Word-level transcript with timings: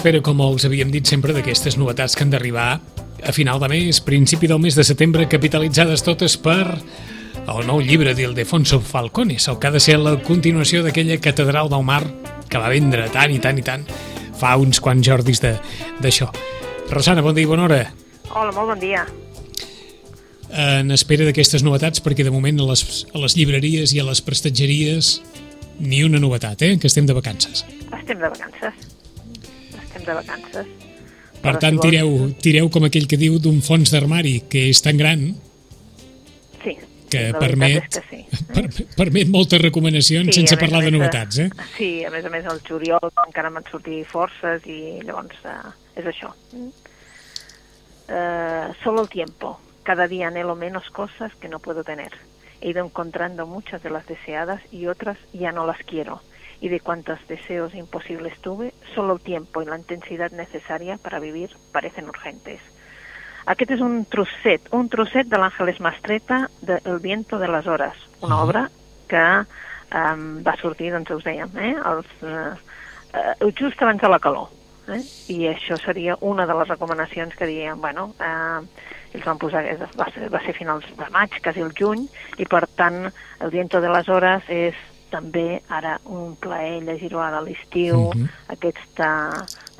Espera, 0.00 0.22
com 0.24 0.38
els 0.40 0.64
havíem 0.64 0.88
dit 0.88 1.04
sempre, 1.04 1.34
d'aquestes 1.36 1.74
novetats 1.76 2.14
que 2.16 2.24
han 2.24 2.30
d'arribar 2.32 2.78
a 3.20 3.32
final 3.36 3.58
de 3.60 3.68
mes, 3.68 3.98
principi 4.00 4.48
del 4.48 4.60
mes 4.62 4.72
de 4.72 4.84
setembre, 4.86 5.26
capitalitzades 5.28 6.00
totes 6.06 6.38
per 6.40 6.62
el 7.42 7.66
nou 7.68 7.82
llibre 7.84 8.14
d'Ildefonso 8.16 8.78
Falcones, 8.80 9.44
el 9.52 9.58
que 9.60 9.68
ha 9.68 9.74
de 9.74 9.82
ser 9.84 9.98
la 10.00 10.14
continuació 10.24 10.80
d'aquella 10.86 11.18
catedral 11.20 11.68
del 11.68 11.84
mar 11.84 12.00
que 12.48 12.56
va 12.62 12.70
vendre 12.72 13.10
tant 13.12 13.34
i 13.34 13.36
tant 13.44 13.60
i 13.60 13.64
tant 13.66 13.84
fa 14.40 14.54
uns 14.56 14.80
quants 14.80 15.04
jordis 15.04 15.42
d'això. 15.44 16.30
Rosana, 16.88 17.20
bon 17.20 17.36
dia 17.36 17.44
i 17.44 17.50
bona 17.50 17.66
hora. 17.66 17.82
Hola, 18.30 18.54
molt 18.56 18.72
bon 18.72 18.80
dia. 18.80 19.02
En 20.48 20.96
espera 20.96 21.26
d'aquestes 21.28 21.66
novetats, 21.66 22.00
perquè 22.00 22.24
de 22.24 22.32
moment 22.32 22.64
a 22.64 22.70
les, 22.70 22.86
a 23.12 23.20
les 23.20 23.36
llibreries 23.36 23.92
i 23.92 24.00
a 24.00 24.08
les 24.08 24.24
prestatgeries 24.24 25.18
ni 25.76 26.00
una 26.08 26.22
novetat, 26.24 26.64
eh? 26.64 26.78
que 26.80 26.88
estem 26.88 27.04
de 27.04 27.18
vacances. 27.20 27.66
Estem 27.90 28.16
de 28.16 28.32
vacances. 28.32 28.89
Estem 30.00 30.06
de 30.06 30.14
vacances. 30.18 30.66
Per 31.40 31.54
Però 31.54 31.58
tant, 31.60 31.72
si 31.72 31.78
vols- 31.78 31.90
tireu, 31.90 32.34
tireu 32.42 32.68
com 32.70 32.84
aquell 32.84 33.06
que 33.08 33.16
diu 33.16 33.38
d'un 33.40 33.60
fons 33.64 33.90
d'armari 33.92 34.40
que 34.50 34.66
és 34.68 34.80
tan 34.84 34.96
gran 35.00 35.22
Sí, 36.62 36.74
que 37.08 37.30
la 37.32 37.38
permet, 37.40 37.84
és 37.88 37.96
que 37.96 38.02
sí. 38.10 38.26
per, 38.54 38.66
permet 38.96 39.28
moltes 39.32 39.60
recomanacions 39.62 40.28
Sí, 40.34 40.40
sense 40.42 40.58
parlar 40.60 40.82
de 40.84 40.90
més, 40.90 40.98
novetats, 40.98 41.38
eh? 41.38 41.48
Sí, 41.78 42.04
a 42.04 42.10
més 42.12 42.24
a 42.24 42.30
més 42.30 42.44
el 42.44 42.60
juliol 42.68 43.08
encara 43.26 43.48
van 43.50 43.64
sortir 43.70 44.02
forces 44.04 44.66
i 44.68 45.00
llavors 45.02 45.36
eh, 45.48 45.72
és 45.96 46.04
això. 46.12 46.32
Eh, 48.08 48.68
solo 48.84 49.02
el 49.02 49.08
tiempo. 49.08 49.60
Cada 49.82 50.06
día 50.08 50.28
anhelo 50.28 50.54
menos 50.56 50.90
cosas 50.90 51.32
que 51.40 51.48
no 51.48 51.58
puedo 51.58 51.84
tener. 51.84 52.12
He 52.60 52.70
ido 52.70 52.84
encontrando 52.84 53.46
muchas 53.46 53.82
de 53.82 53.88
las 53.90 54.06
deseadas 54.06 54.60
y 54.70 54.86
otras 54.86 55.16
ya 55.32 55.52
no 55.52 55.66
las 55.66 55.78
quiero. 55.84 56.20
Y 56.60 56.68
de 56.68 56.80
cuantos 56.80 57.18
deseos 57.26 57.74
imposibles 57.74 58.38
tuve, 58.40 58.74
solo 58.94 59.14
el 59.14 59.20
tiempo 59.20 59.62
y 59.62 59.66
la 59.66 59.78
intensidad 59.78 60.30
necesaria 60.32 60.98
para 60.98 61.18
vivir 61.18 61.50
parecen 61.72 62.08
urgentes. 62.08 62.60
Aquest 63.48 63.72
és 63.72 63.80
un 63.80 64.04
trosset, 64.04 64.68
un 64.76 64.88
trosset 64.92 65.28
de 65.30 65.38
l'Àngeles 65.40 65.80
Mastreta 65.80 66.44
de 66.60 66.76
El 66.84 67.00
viento 67.00 67.38
de 67.40 67.48
les 67.48 67.66
hores, 67.66 67.96
una 68.20 68.42
obra 68.44 68.66
que 69.08 69.22
um, 69.96 70.42
va 70.44 70.54
sortir, 70.60 70.92
doncs 70.92 71.10
us 71.16 71.24
dèiem, 71.24 71.50
eh, 71.56 71.72
els, 71.90 72.10
uh, 72.20 72.52
uh, 73.40 73.52
just 73.58 73.80
abans 73.82 74.02
de 74.02 74.10
la 74.12 74.20
calor. 74.20 74.50
Eh? 74.90 75.00
I 75.32 75.48
això 75.50 75.78
seria 75.80 76.16
una 76.20 76.46
de 76.46 76.54
les 76.60 76.68
recomanacions 76.68 77.34
que 77.38 77.48
diem, 77.48 77.80
bueno, 77.80 78.10
eh, 78.20 78.60
ells 79.14 79.26
van 79.26 79.38
posar, 79.38 79.64
va 79.98 80.06
ser, 80.14 80.28
va 80.32 80.40
ser 80.44 80.54
finals 80.56 80.86
de 80.98 81.10
maig, 81.14 81.34
quasi 81.42 81.62
el 81.64 81.72
juny, 81.76 82.06
i 82.38 82.46
per 82.46 82.66
tant 82.78 83.06
el 83.08 83.50
viento 83.50 83.80
de 83.80 83.90
les 83.90 84.08
hores 84.08 84.46
és 84.50 84.78
també 85.10 85.62
ara 85.68 85.98
un 86.04 86.36
plaer 86.40 86.80
llegir-ho 86.86 87.20
ara 87.20 87.38
a 87.38 87.44
l'estiu, 87.44 88.10
Mhm. 88.14 88.28
aquesta 88.48 89.10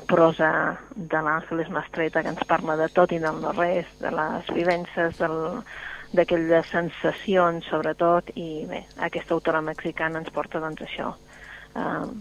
prosa 0.07 0.77
de 0.95 1.21
l'Àngeles 1.21 1.69
Mastreta 1.69 2.21
que 2.21 2.29
ens 2.29 2.43
parla 2.47 2.75
de 2.75 2.89
tot 2.89 3.11
i 3.11 3.19
del 3.19 3.39
no 3.41 3.51
res, 3.53 3.85
de 3.99 4.11
les 4.11 4.45
vivències, 4.47 5.17
del, 5.17 5.63
d'aquelles 6.11 6.67
sensacions, 6.67 7.65
sobretot, 7.65 8.33
i 8.35 8.65
bé, 8.67 8.85
aquesta 8.99 9.33
autora 9.33 9.61
mexicana 9.61 10.19
ens 10.19 10.29
porta, 10.29 10.59
doncs, 10.59 10.81
això. 10.81 11.13
Uh, 11.73 12.11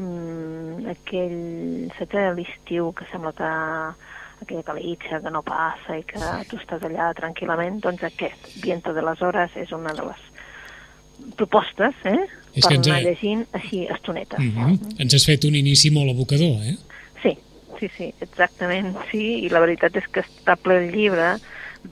mm, 0.00 0.88
aquell 0.94 1.92
setè 1.98 2.30
de 2.30 2.34
l'estiu 2.38 2.92
que 2.96 3.04
sembla 3.12 3.34
que 3.36 3.50
aquella 4.42 4.64
calitxa 4.66 5.20
que 5.20 5.30
no 5.30 5.42
passa 5.46 5.98
i 5.98 6.04
que 6.08 6.18
tu 6.48 6.56
estàs 6.56 6.82
allà 6.88 7.12
tranquil·lament, 7.18 7.80
doncs 7.84 8.02
aquest, 8.08 8.48
Viento 8.62 8.94
de 8.96 9.02
les 9.02 9.20
Hores, 9.22 9.54
és 9.56 9.72
una 9.72 9.92
de 9.92 10.08
les 10.08 10.31
propostes, 11.36 11.94
eh? 12.04 12.18
És 12.54 12.64
per 12.66 12.68
que 12.70 12.74
ens 12.76 12.86
anar 12.88 12.98
ha- 12.98 13.02
llegint 13.06 13.46
així 13.52 13.86
estonetes. 13.90 14.38
Mm 14.38 14.52
-hmm. 14.56 15.00
Ens 15.00 15.14
has 15.14 15.24
fet 15.26 15.44
un 15.44 15.54
inici 15.54 15.90
molt 15.90 16.10
abocador, 16.10 16.60
eh? 16.68 16.76
Sí, 17.22 17.36
sí, 17.80 17.88
sí, 17.96 18.14
exactament, 18.20 18.96
sí, 19.10 19.44
i 19.44 19.48
la 19.48 19.60
veritat 19.60 19.96
és 19.96 20.06
que 20.08 20.20
està 20.20 20.56
ple 20.56 20.78
el 20.86 20.92
llibre 20.94 21.36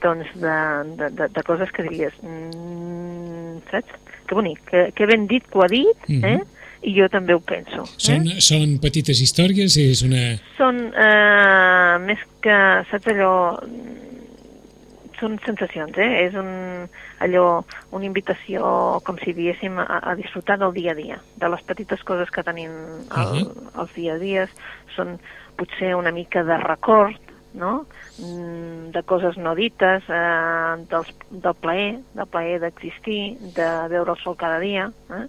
doncs, 0.01 0.27
de, 0.35 0.57
de, 0.97 1.09
de, 1.09 1.27
de 1.27 1.43
coses 1.43 1.69
que 1.71 1.83
diries, 1.83 2.13
mm, 2.21 3.61
saps? 3.71 3.91
Que 4.27 4.35
bonic, 4.35 4.59
que, 4.69 4.91
que 4.95 5.05
ben 5.05 5.27
dit 5.27 5.43
que 5.43 5.57
ho 5.57 5.63
ha 5.63 5.67
dit, 5.67 5.97
Mhm. 6.07 6.25
eh? 6.25 6.39
i 6.83 6.95
jo 6.99 7.07
també 7.09 7.33
ho 7.35 7.39
penso. 7.39 7.83
Són, 7.97 8.25
Eh? 8.27 8.39
són 8.41 8.79
petites 8.79 9.19
històries, 9.21 9.75
és 9.77 10.01
una... 10.01 10.39
Són 10.57 10.77
eh, 10.97 11.99
més 12.07 12.17
que, 12.41 12.55
saps 12.89 13.05
allò, 13.07 13.59
són 15.21 15.37
sensacions, 15.45 15.95
eh? 16.01 16.25
És 16.25 16.35
un, 16.35 16.49
allò, 17.23 17.61
una 17.95 18.07
invitació, 18.09 18.99
com 19.05 19.19
si 19.21 19.31
diéssim, 19.37 19.77
a, 19.79 20.01
a 20.11 20.15
disfrutar 20.19 20.57
del 20.59 20.73
dia 20.75 20.91
a 20.91 20.97
dia, 20.97 21.19
de 21.37 21.49
les 21.53 21.61
petites 21.69 22.01
coses 22.03 22.31
que 22.33 22.43
tenim 22.43 22.73
al, 23.09 23.35
Mhm. 23.37 23.69
als 23.79 23.93
dia 23.95 24.15
a 24.17 24.21
dies. 24.21 24.49
Són 24.97 25.19
potser 25.55 25.93
una 25.95 26.11
mica 26.11 26.43
de 26.43 26.57
record, 26.57 27.15
no? 27.53 27.85
Mm, 28.17 28.91
de 28.95 29.03
coses 29.03 29.37
no 29.37 29.53
dites, 29.55 30.03
eh, 30.09 30.75
dels, 30.89 31.13
del 31.29 31.55
plaer, 31.55 31.99
del 32.13 32.27
plaer 32.27 32.59
d'existir, 32.61 33.37
de 33.55 33.69
veure 33.91 34.11
el 34.11 34.21
sol 34.23 34.35
cada 34.39 34.59
dia. 34.59 34.91
Eh? 35.11 35.25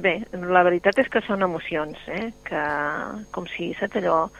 Bé, 0.00 0.14
la 0.32 0.62
veritat 0.64 0.96
és 1.02 1.08
que 1.12 1.20
són 1.26 1.42
emocions, 1.44 1.98
eh? 2.08 2.30
que 2.46 2.62
com 3.34 3.44
si, 3.52 3.74
saps 3.76 3.98
allò, 4.00 4.30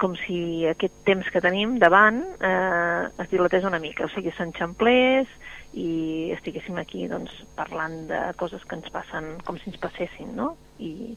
com 0.00 0.14
si 0.16 0.64
aquest 0.68 0.94
temps 1.06 1.28
que 1.32 1.42
tenim 1.44 1.76
davant 1.82 2.22
eh, 2.40 3.04
es 3.22 3.30
dilatés 3.30 3.66
una 3.68 3.80
mica, 3.82 4.06
o 4.06 4.12
sigui, 4.12 4.32
s'enxamplés 4.36 5.30
i 5.74 6.30
estiguéssim 6.36 6.78
aquí 6.80 7.06
doncs, 7.10 7.34
parlant 7.58 8.04
de 8.08 8.20
coses 8.40 8.64
que 8.64 8.78
ens 8.78 8.90
passen 8.94 9.34
com 9.44 9.58
si 9.60 9.70
ens 9.72 9.80
passessin, 9.82 10.32
no? 10.38 10.54
I 10.78 11.14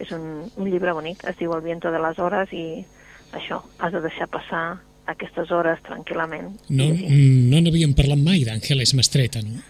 és 0.00 0.12
un, 0.16 0.46
un 0.56 0.68
llibre 0.70 0.94
bonic, 0.96 1.24
es 1.28 1.36
diu 1.40 1.52
El 1.56 1.64
viento 1.64 1.92
de 1.92 2.00
les 2.02 2.18
hores 2.18 2.52
i 2.56 2.84
això, 3.36 3.60
has 3.78 3.92
de 3.92 4.00
deixar 4.04 4.28
passar 4.32 4.64
aquestes 5.10 5.50
hores 5.50 5.80
tranquil·lament. 5.86 6.54
No 6.70 6.88
no 6.94 7.60
n'havíem 7.60 7.94
parlat 7.98 8.20
mai 8.22 8.44
d'Àngeles 8.46 8.94
Mastreta, 8.98 9.42
no? 9.44 9.60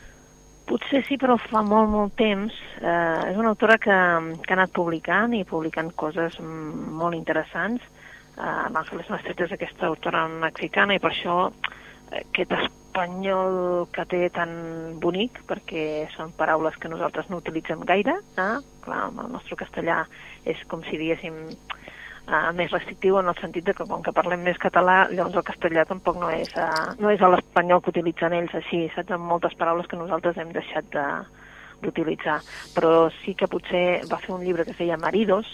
Potser 0.70 1.00
sí, 1.08 1.16
però 1.18 1.34
fa 1.40 1.64
molt, 1.66 1.88
molt 1.90 2.12
temps. 2.18 2.54
Eh, 2.78 3.30
és 3.32 3.38
una 3.38 3.50
autora 3.50 3.74
que, 3.82 3.96
que 4.44 4.52
ha 4.52 4.58
anat 4.58 4.70
publicant 4.76 5.34
i 5.34 5.42
publicant 5.48 5.90
coses 5.98 6.36
mm, 6.38 6.92
molt 7.00 7.18
interessants. 7.18 7.82
Eh, 8.36 8.66
L'Àngeles 8.74 9.10
Mastreta 9.12 9.46
és 9.46 9.54
aquesta 9.56 9.88
autora 9.90 10.26
mexicana 10.28 10.96
i 10.96 11.02
per 11.02 11.10
això 11.12 11.36
eh, 11.50 12.22
aquest 12.22 12.54
espanyol 12.58 13.86
que 13.94 14.04
té 14.10 14.24
tan 14.34 14.52
bonic, 15.02 15.42
perquè 15.48 16.08
són 16.16 16.34
paraules 16.38 16.76
que 16.80 16.90
nosaltres 16.90 17.30
no 17.30 17.40
utilitzem 17.42 17.84
gaire. 17.86 18.18
Eh? 18.38 18.56
Clar, 18.84 19.06
el 19.10 19.32
nostre 19.32 19.58
castellà 19.60 20.02
és 20.48 20.60
com 20.70 20.82
si 20.88 20.98
diguéssim 20.98 21.36
uh, 21.50 22.50
més 22.56 22.72
restrictiu 22.74 23.20
en 23.20 23.30
el 23.30 23.38
sentit 23.38 23.66
de 23.68 23.74
que 23.76 23.86
com 23.86 24.02
que 24.02 24.14
parlem 24.16 24.42
més 24.46 24.58
català, 24.58 25.04
llavors 25.12 25.38
el 25.38 25.46
castellà 25.46 25.86
tampoc 25.86 26.18
no 26.18 26.32
és, 26.34 26.50
uh, 26.58 26.96
no 26.98 27.12
és 27.12 27.22
l'espanyol 27.22 27.82
que 27.84 27.94
utilitzen 27.94 28.34
ells 28.40 28.56
així, 28.58 28.86
saps? 28.96 29.14
Amb 29.14 29.30
moltes 29.30 29.54
paraules 29.60 29.86
que 29.86 30.00
nosaltres 30.00 30.40
hem 30.40 30.50
deixat 30.56 30.90
de 30.96 31.06
d'utilitzar. 31.80 32.40
Però 32.74 33.08
sí 33.22 33.32
que 33.38 33.48
potser 33.48 34.02
va 34.10 34.20
fer 34.20 34.34
un 34.34 34.44
llibre 34.44 34.66
que 34.66 34.74
es 34.74 34.80
deia 34.80 34.98
Maridos, 35.00 35.48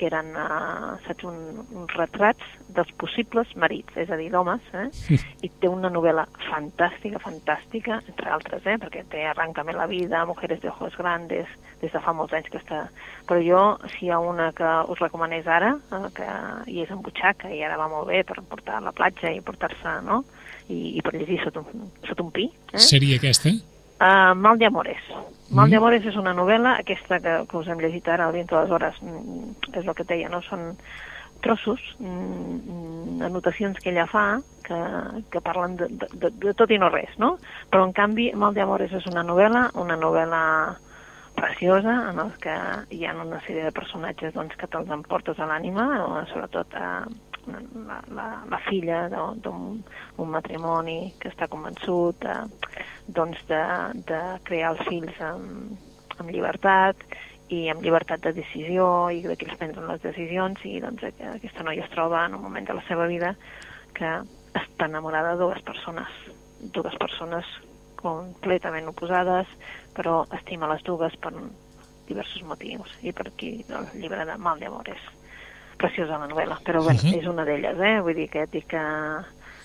que 0.00 0.08
eren, 0.08 0.32
uh, 0.32 0.94
saps, 1.04 1.26
un, 1.28 1.60
uns 1.76 1.92
retrats 1.98 2.46
dels 2.72 2.90
possibles 3.00 3.50
marits, 3.60 3.92
és 4.00 4.08
a 4.08 4.16
dir, 4.16 4.30
d'homes, 4.32 4.64
eh? 4.80 4.86
i 5.44 5.50
té 5.60 5.68
una 5.68 5.90
novel·la 5.92 6.24
fantàstica, 6.46 7.20
fantàstica, 7.20 8.00
entre 8.08 8.32
altres, 8.32 8.64
eh? 8.64 8.78
perquè 8.80 9.04
té 9.12 9.26
Arráncame 9.28 9.76
la 9.76 9.88
vida, 9.90 10.24
Mujeres 10.30 10.62
de 10.62 10.70
ojos 10.72 10.96
grandes, 10.96 11.50
des 11.82 11.92
de 11.92 12.00
fa 12.00 12.14
molts 12.16 12.36
anys 12.36 12.48
que 12.52 12.60
està... 12.62 12.86
Però 13.28 13.40
jo, 13.44 13.62
si 13.92 14.06
hi 14.06 14.12
ha 14.14 14.20
una 14.24 14.50
que 14.56 14.70
us 14.90 15.02
recomanés 15.02 15.48
ara, 15.48 15.74
eh, 15.76 16.06
que 16.16 16.28
hi 16.72 16.80
és 16.86 16.94
en 16.94 17.04
butxaca 17.04 17.52
i 17.52 17.60
ara 17.66 17.76
va 17.80 17.90
molt 17.92 18.08
bé 18.08 18.24
per 18.24 18.40
portar 18.48 18.80
a 18.80 18.86
la 18.88 18.96
platja 18.96 19.32
i 19.34 19.44
portar-se, 19.44 19.98
no?, 20.06 20.22
i, 20.70 20.96
i 20.96 21.04
per 21.04 21.16
llegir 21.18 21.40
sota 21.44 21.64
un, 21.64 21.90
sota 22.06 22.24
un 22.24 22.32
pi, 22.32 22.46
eh? 22.72 22.80
Seria 22.80 23.18
aquesta? 23.20 23.52
Uh, 24.00 24.34
Mal 24.34 24.58
de 24.58 24.64
Amores. 24.66 25.02
Mal 25.50 25.66
Mm. 25.66 25.70
de 25.70 25.76
Amores 25.76 26.06
és 26.06 26.16
una 26.16 26.32
novel·la, 26.32 26.78
aquesta 26.80 27.20
que, 27.20 27.44
que 27.46 27.56
us 27.58 27.68
hem 27.68 27.80
llegit 27.80 28.08
ara, 28.08 28.28
El 28.28 28.32
viento 28.32 28.56
de 28.56 28.62
les 28.62 28.70
hores, 28.70 28.96
mm, 29.02 29.76
és 29.76 29.86
el 29.86 29.94
que 29.94 30.02
et 30.02 30.08
deia, 30.08 30.28
no? 30.30 30.40
Són 30.42 30.76
trossos, 31.42 31.80
mm, 31.98 33.20
anotacions 33.22 33.78
que 33.78 33.90
ella 33.90 34.06
fa, 34.06 34.40
que, 34.64 34.78
que 35.30 35.40
parlen 35.40 35.76
de, 35.76 35.88
de, 35.90 36.30
de, 36.30 36.54
tot 36.54 36.70
i 36.70 36.78
no 36.78 36.88
res, 36.88 37.12
no? 37.18 37.36
Però, 37.70 37.84
en 37.84 37.92
canvi, 37.92 38.32
Mal 38.32 38.54
de 38.54 38.62
Amores 38.62 38.92
és 38.92 39.06
una 39.06 39.22
novel·la, 39.22 39.70
una 39.74 39.96
novel·la 39.96 40.76
preciosa, 41.34 42.10
en 42.10 42.18
el 42.20 42.32
que 42.40 42.56
hi 42.90 43.04
ha 43.04 43.12
una 43.14 43.40
sèrie 43.40 43.64
de 43.64 43.72
personatges 43.72 44.32
doncs, 44.32 44.56
que 44.56 44.66
te'ls 44.66 44.88
emportes 44.88 45.38
a 45.38 45.46
l'ànima, 45.46 46.24
sobretot 46.32 46.72
eh, 46.74 47.04
la, 47.86 48.00
la, 48.14 48.28
la 48.48 48.58
filla 48.68 49.08
d'un 49.10 49.82
un 50.20 50.28
matrimoni 50.28 51.14
que 51.18 51.30
està 51.30 51.48
convençut 51.48 52.24
eh, 52.28 52.44
doncs 53.16 53.40
de, 53.48 53.62
de 54.08 54.20
crear 54.48 54.74
els 54.74 54.86
fills 54.88 55.20
amb, 55.24 55.76
amb 56.18 56.30
llibertat 56.30 57.02
i 57.50 57.64
amb 57.72 57.82
llibertat 57.82 58.22
de 58.22 58.34
decisió 58.36 59.10
i 59.10 59.22
de 59.24 59.34
que 59.36 59.48
ells 59.48 59.58
prenen 59.58 59.88
les 59.90 60.02
decisions 60.04 60.62
i 60.68 60.78
doncs 60.82 61.02
aquesta 61.10 61.66
noia 61.66 61.86
es 61.86 61.94
troba 61.94 62.24
en 62.26 62.36
un 62.38 62.44
moment 62.44 62.68
de 62.68 62.76
la 62.78 62.84
seva 62.86 63.08
vida 63.10 63.34
que 63.96 64.12
està 64.54 64.86
enamorada 64.86 65.34
de 65.34 65.42
dues 65.42 65.62
persones, 65.66 66.10
dues 66.74 66.94
persones 67.02 67.46
completament 68.00 68.88
oposades, 68.88 69.50
però 69.96 70.22
estima 70.38 70.70
les 70.70 70.82
dues 70.86 71.16
per 71.20 71.32
diversos 72.08 72.42
motius 72.46 72.92
i 73.06 73.12
per 73.12 73.28
aquí 73.28 73.52
el 73.68 73.90
llibre 74.00 74.24
de 74.26 74.38
Mal 74.38 74.62
de 74.62 74.70
Amores 74.70 75.02
preciosa 75.80 76.18
la 76.20 76.28
novel·la, 76.28 76.58
però 76.64 76.82
bueno, 76.84 77.00
uh 77.00 77.08
-huh. 77.08 77.20
és 77.20 77.26
una 77.26 77.44
d'elles, 77.44 77.78
eh? 77.78 78.00
Vull 78.00 78.14
dir 78.14 78.28
que 78.28 78.46
dic 78.46 78.66
que 78.66 78.82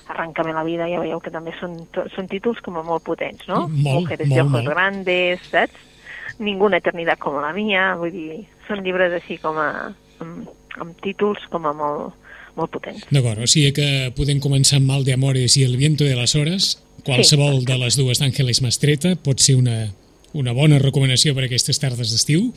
Arrancame 0.07 0.53
la 0.53 0.63
vida, 0.63 0.85
ja 0.91 0.99
veieu 1.01 1.19
que 1.23 1.33
també 1.33 1.53
són, 1.59 1.79
són 2.13 2.27
títols 2.29 2.59
com 2.65 2.77
a 2.77 2.83
molt 2.85 3.03
potents, 3.07 3.47
no? 3.49 3.65
Molt, 3.69 4.05
Mujeres 4.05 4.29
molt, 4.29 4.51
molt. 4.53 4.69
grandes, 4.69 5.41
saps? 5.49 5.81
Ninguna 6.37 6.77
eternitat 6.81 7.19
com 7.23 7.39
la 7.41 7.53
mia, 7.55 7.93
vull 7.97 8.13
dir, 8.13 8.43
són 8.67 8.83
llibres 8.85 9.13
així 9.17 9.39
com 9.41 9.57
a, 9.57 9.69
amb, 10.21 10.49
amb 10.81 11.01
títols 11.01 11.45
com 11.49 11.65
a 11.65 11.73
molt, 11.73 12.13
molt 12.59 12.73
potents. 12.73 13.05
D'acord, 13.09 13.41
o 13.41 13.49
sigui 13.49 13.73
que 13.75 13.89
podem 14.17 14.41
començar 14.43 14.81
amb 14.81 14.91
Mal 14.91 15.05
de 15.07 15.15
Amores 15.15 15.57
i 15.57 15.65
El 15.65 15.77
viento 15.79 16.05
de 16.07 16.15
les 16.17 16.35
hores. 16.35 16.75
Qualsevol 17.05 17.61
sí. 17.61 17.67
de 17.69 17.77
les 17.77 17.97
dues 17.99 18.21
d'Àngeles 18.21 18.61
Mastreta 18.65 19.13
pot 19.21 19.41
ser 19.43 19.57
una, 19.59 19.87
una 20.33 20.53
bona 20.57 20.79
recomanació 20.81 21.35
per 21.37 21.45
aquestes 21.47 21.79
tardes 21.81 22.11
d'estiu 22.13 22.51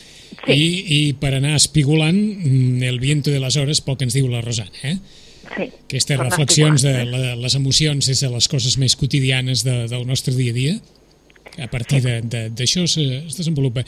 Sí. 0.47 0.55
I, 0.55 0.69
i 0.89 1.01
per 1.21 1.35
anar 1.37 1.57
espigolant 1.59 2.17
mm, 2.17 2.83
El 2.89 3.01
viento 3.03 3.31
de 3.31 3.41
les 3.43 3.57
hores 3.61 3.83
pel 3.85 3.99
que 3.99 4.07
ens 4.07 4.15
diu 4.17 4.29
la 4.31 4.41
Rosana, 4.41 4.71
eh? 4.83 4.95
Sí. 5.57 5.71
Aquestes 5.87 6.19
reflexions 6.19 6.83
de 6.83 6.93
la, 7.09 7.35
les 7.37 7.55
emocions 7.57 8.07
des 8.07 8.21
de 8.21 8.29
les 8.31 8.49
coses 8.49 8.77
més 8.79 8.95
quotidianes 8.97 9.65
de, 9.65 9.87
del 9.89 10.07
nostre 10.07 10.35
dia 10.35 10.53
a 10.53 10.55
dia. 10.55 10.75
A 11.59 11.67
partir 11.67 12.01
de- 12.05 12.21
de- 12.23 12.51
d'això 12.55 12.85
se, 12.87 13.03
es 13.27 13.37
desenvolupa 13.37 13.83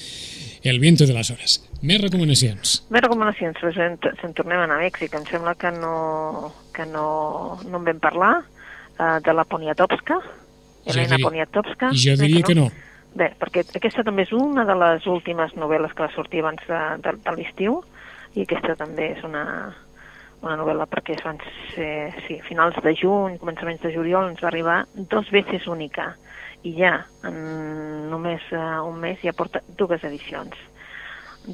El 0.65 0.79
viento 0.81 1.07
de 1.07 1.13
les 1.15 1.31
hores. 1.31 1.59
Més 1.83 2.01
recomanacions. 2.03 2.83
Més 2.91 3.01
recomanacions, 3.03 3.57
en, 3.65 3.95
se'n 4.21 4.35
tornem 4.35 4.59
a 4.59 4.65
anar 4.65 4.77
a 4.81 4.83
Mèxic. 4.83 5.15
Em 5.15 5.25
sembla 5.31 5.55
que 5.55 5.71
no, 5.73 6.53
que 6.75 6.85
no, 6.85 7.61
no 7.65 7.79
en 7.79 7.85
vam 7.87 8.01
parlar 8.03 8.35
uh, 8.43 9.21
de 9.25 9.33
la 9.33 9.45
Poniatowska, 9.45 10.19
Elena 10.87 11.15
diria- 11.17 11.25
Poniatowska. 11.29 11.91
Jo 11.95 12.17
diria 12.21 12.43
que 12.43 12.55
no. 12.55 12.71
Bé, 13.15 13.31
perquè 13.41 13.65
aquesta 13.75 14.05
també 14.05 14.23
és 14.23 14.33
una 14.37 14.65
de 14.69 14.75
les 14.79 15.07
últimes 15.07 15.55
novel·les 15.57 15.95
que 15.97 16.05
va 16.05 16.13
sortir 16.15 16.41
abans 16.45 16.61
de, 16.69 16.81
de, 17.03 17.17
de 17.25 17.33
l'estiu 17.37 17.81
i 18.37 18.45
aquesta 18.45 18.77
també 18.77 19.13
és 19.17 19.25
una, 19.25 19.75
una 20.43 20.57
novel·la 20.57 20.87
perquè 20.89 21.17
van 21.25 21.39
ser 21.75 22.13
sí, 22.27 22.41
finals 22.49 22.77
de 22.83 22.95
juny, 22.97 23.37
començaments 23.43 23.83
de 23.85 23.93
juliol, 23.95 24.31
ens 24.33 24.41
va 24.43 24.49
arribar 24.49 24.79
dos 24.95 25.31
veces 25.31 25.67
única 25.69 26.15
i 26.63 26.75
ja 26.77 27.07
en 27.25 28.11
només 28.11 28.43
uh, 28.53 28.81
un 28.89 28.99
mes 29.01 29.21
ja 29.25 29.33
porta 29.33 29.63
dues 29.79 30.03
edicions. 30.05 30.57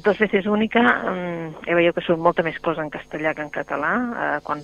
Dos 0.03 0.17
veces 0.19 0.45
única, 0.51 0.81
um, 1.07 1.53
ja 1.63 1.75
veieu 1.77 1.93
que 1.95 2.01
surt 2.03 2.19
molta 2.19 2.43
més 2.43 2.57
cosa 2.59 2.83
en 2.83 2.89
castellà 2.91 3.31
que 3.33 3.41
en 3.45 3.49
català. 3.55 3.91
Uh, 3.95 4.41
quan 4.43 4.59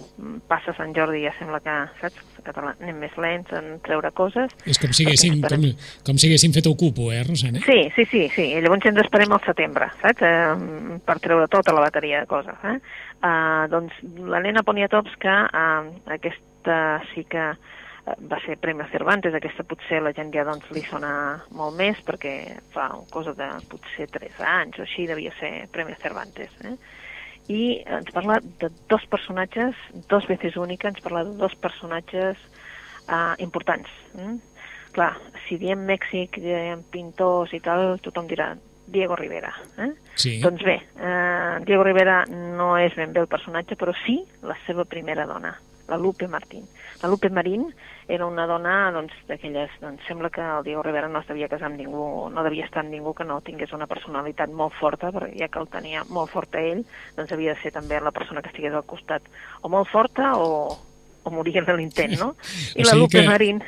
passa 0.51 0.73
Sant 0.75 0.91
Jordi 0.93 1.21
ja 1.23 1.31
sembla 1.37 1.61
que, 1.63 1.75
saps, 2.01 2.19
en 2.41 2.43
català 2.43 2.73
anem 2.75 2.99
més 3.05 3.15
lents 3.15 3.53
en 3.55 3.77
treure 3.85 4.11
coses. 4.11 4.51
És 4.67 4.77
com 4.83 4.91
si 4.91 5.05
haguéssim, 5.07 5.39
Perquè 5.39 5.55
com, 5.55 5.63
esperem- 5.63 6.03
com 6.09 6.19
si 6.19 6.27
haguéssim 6.27 6.51
fet 6.59 6.67
el 6.67 6.75
cupo, 6.75 7.07
eh, 7.15 7.23
Rosana? 7.23 7.63
Sí, 7.63 7.79
sí, 7.95 8.03
sí, 8.11 8.25
sí. 8.35 8.49
I 8.57 8.59
llavors 8.65 8.83
ens 8.91 8.99
esperem 9.05 9.31
al 9.31 9.41
setembre, 9.47 9.87
saps? 10.03 10.27
Eh, 10.27 10.99
per 11.07 11.17
treure 11.23 11.47
tota 11.47 11.71
la 11.71 11.87
bateria 11.87 12.19
de 12.25 12.27
coses. 12.27 12.59
Eh? 12.67 12.75
Uh, 13.23 13.69
doncs 13.71 13.95
l'Helena 14.19 14.65
Poniatowska, 14.67 15.35
uh, 15.47 15.91
aquesta 16.11 16.79
sí 17.13 17.23
que 17.23 17.45
eh, 17.53 18.15
va 18.27 18.39
ser 18.43 18.57
Premi 18.59 18.83
Cervantes, 18.91 19.35
aquesta 19.37 19.63
potser 19.63 20.01
la 20.03 20.11
gent 20.11 20.33
ja 20.35 20.43
doncs, 20.43 20.67
li 20.75 20.83
sona 20.89 21.11
molt 21.55 21.77
més 21.79 22.01
perquè 22.03 22.33
fa 22.73 22.89
cosa 23.13 23.31
de 23.37 23.47
potser 23.71 24.09
3 24.11 24.41
anys 24.43 24.81
o 24.81 24.83
així 24.83 25.07
devia 25.07 25.31
ser 25.39 25.53
Premi 25.71 25.95
Cervantes. 26.01 26.51
Eh? 26.67 26.75
I 27.47 27.61
ens 27.95 28.11
parla 28.11 28.41
de 28.59 28.67
dos 28.91 29.07
personatges, 29.11 29.79
dos 30.11 30.27
veces 30.27 30.59
única, 30.59 30.91
ens 30.91 30.99
parla 31.03 31.23
de 31.23 31.37
dos 31.39 31.55
personatges 31.63 32.39
uh, 33.07 33.35
importants. 33.39 33.87
Mm? 34.19 34.39
Clar, 34.99 35.13
si 35.47 35.57
diem 35.63 35.87
Mèxic, 35.87 36.43
diem 36.43 36.83
pintors 36.91 37.55
i 37.55 37.63
tal, 37.63 37.97
tothom 38.03 38.27
dirà 38.27 38.51
Diego 38.93 39.17
Rivera. 39.17 39.51
Eh? 39.81 39.89
Sí. 40.15 40.37
Doncs 40.39 40.63
bé, 40.63 40.77
eh, 41.01 41.59
Diego 41.65 41.83
Rivera 41.83 42.21
no 42.29 42.77
és 42.79 42.95
ben 42.95 43.11
bé 43.11 43.19
el 43.25 43.27
personatge, 43.31 43.75
però 43.75 43.91
sí 44.05 44.21
la 44.45 44.55
seva 44.67 44.85
primera 44.85 45.25
dona, 45.27 45.57
la 45.89 45.97
Lupe 45.97 46.27
Martín. 46.31 46.63
La 47.01 47.09
Lupe 47.09 47.27
Marín 47.29 47.65
era 48.07 48.25
una 48.25 48.45
dona 48.47 48.91
doncs, 48.95 49.11
d'aquelles... 49.27 49.71
Doncs, 49.81 50.05
sembla 50.07 50.29
que 50.31 50.39
el 50.43 50.63
Diego 50.63 50.83
Rivera 50.83 51.09
no 51.11 51.19
es 51.19 51.27
devia 51.27 51.49
casar 51.51 51.67
amb 51.71 51.79
ningú, 51.81 52.29
no 52.31 52.43
devia 52.45 52.63
estar 52.69 52.83
amb 52.85 52.93
ningú 52.93 53.11
que 53.17 53.25
no 53.27 53.41
tingués 53.43 53.73
una 53.75 53.87
personalitat 53.91 54.51
molt 54.55 54.71
forta, 54.79 55.09
perquè 55.11 55.35
ja 55.41 55.49
que 55.51 55.59
el 55.59 55.67
tenia 55.73 56.05
molt 56.07 56.31
fort 56.31 56.55
a 56.55 56.61
ell, 56.63 56.85
doncs 57.17 57.33
havia 57.35 57.55
de 57.55 57.61
ser 57.61 57.73
també 57.75 57.99
la 57.99 58.11
persona 58.15 58.41
que 58.41 58.51
estigués 58.53 58.73
al 58.75 58.85
costat 58.87 59.23
o 59.61 59.71
molt 59.73 59.89
forta 59.91 60.33
o, 60.39 60.77
o 61.23 61.31
morir 61.33 61.57
en 61.59 61.67
l'intent, 61.75 62.15
no? 62.19 62.35
I 62.75 62.83
O 62.83 62.87
la 62.87 62.93
sigui 62.93 63.01
Lupe 63.01 63.17
que 63.19 63.27
Marín... 63.27 63.63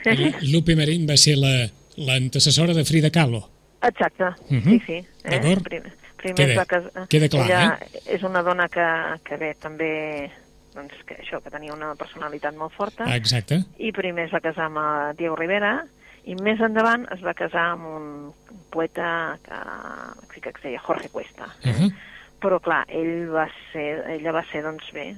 Lupe 0.54 0.76
Marín 0.80 1.08
va 1.10 1.18
ser 1.20 1.36
la- 1.42 1.68
l'antecessora 1.98 2.74
de 2.76 2.84
Frida 2.86 3.10
Kahlo. 3.12 3.44
Exacte, 3.88 4.32
Mhm. 4.50 4.64
sí, 4.64 4.80
sí. 4.86 4.94
Eh? 4.94 5.30
D'acord. 5.30 5.64
Primer, 5.64 5.94
primer 6.18 6.36
Queda- 6.36 6.52
es 6.52 6.58
va 6.58 6.66
casar... 6.66 7.08
queda 7.08 7.30
clar, 7.30 7.46
Ella 7.46 7.80
és 8.06 8.24
una 8.24 8.42
dona 8.44 8.68
que, 8.70 8.86
que 9.24 9.38
bé, 9.38 9.54
també 9.56 10.32
doncs, 10.76 10.94
que 11.06 11.16
això, 11.22 11.42
que 11.42 11.50
tenia 11.52 11.74
una 11.74 11.94
personalitat 11.96 12.56
molt 12.56 12.74
forta, 12.74 13.06
Ah, 13.08 13.16
Exacte. 13.16 13.62
i 13.78 13.92
primer 13.94 14.26
es 14.26 14.34
va 14.34 14.42
casar 14.42 14.66
amb 14.66 14.78
eh, 14.78 15.14
Diego 15.18 15.36
Rivera, 15.36 15.86
i 16.26 16.36
més 16.36 16.60
endavant 16.60 17.06
es 17.14 17.22
va 17.24 17.34
casar 17.34 17.72
amb 17.76 17.86
un 17.86 18.34
poeta 18.72 19.38
que, 19.46 20.42
que 20.42 20.50
es 20.50 20.62
deia 20.64 20.80
Jorge 20.80 21.10
Cuesta. 21.10 21.46
Uh 21.64 21.72
-huh. 21.72 21.94
Però, 22.42 22.60
clar, 22.60 22.86
ell 22.90 23.30
va 23.32 23.48
ser, 23.72 24.04
ella 24.10 24.32
va 24.32 24.44
ser, 24.52 24.62
doncs 24.64 24.92
bé, 24.92 25.16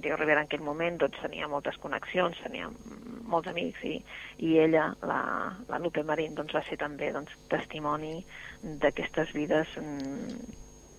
Diego 0.00 0.16
Rivera 0.16 0.40
en 0.40 0.46
aquell 0.46 0.60
moment 0.62 0.96
doncs, 0.98 1.20
tenia 1.20 1.48
moltes 1.48 1.76
connexions, 1.78 2.36
tenia 2.42 2.68
molts 3.30 3.50
amics, 3.50 3.82
i, 3.86 3.96
i 4.46 4.56
ella, 4.62 4.90
la, 5.06 5.20
la 5.70 5.80
Lupe 5.82 6.04
Marín, 6.06 6.34
doncs, 6.38 6.54
va 6.56 6.64
ser 6.68 6.78
també 6.80 7.12
doncs, 7.14 7.34
testimoni 7.52 8.18
d'aquestes 8.82 9.32
vides 9.36 9.74
mm, 9.80 10.54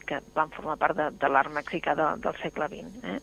que 0.10 0.20
van 0.36 0.52
formar 0.56 0.80
part 0.82 0.98
de, 0.98 1.08
de 1.22 1.32
l'art 1.32 1.54
mexicà 1.56 1.96
de, 1.96 2.12
del 2.24 2.38
segle 2.42 2.68
XX. 2.72 3.02
Eh? 3.14 3.20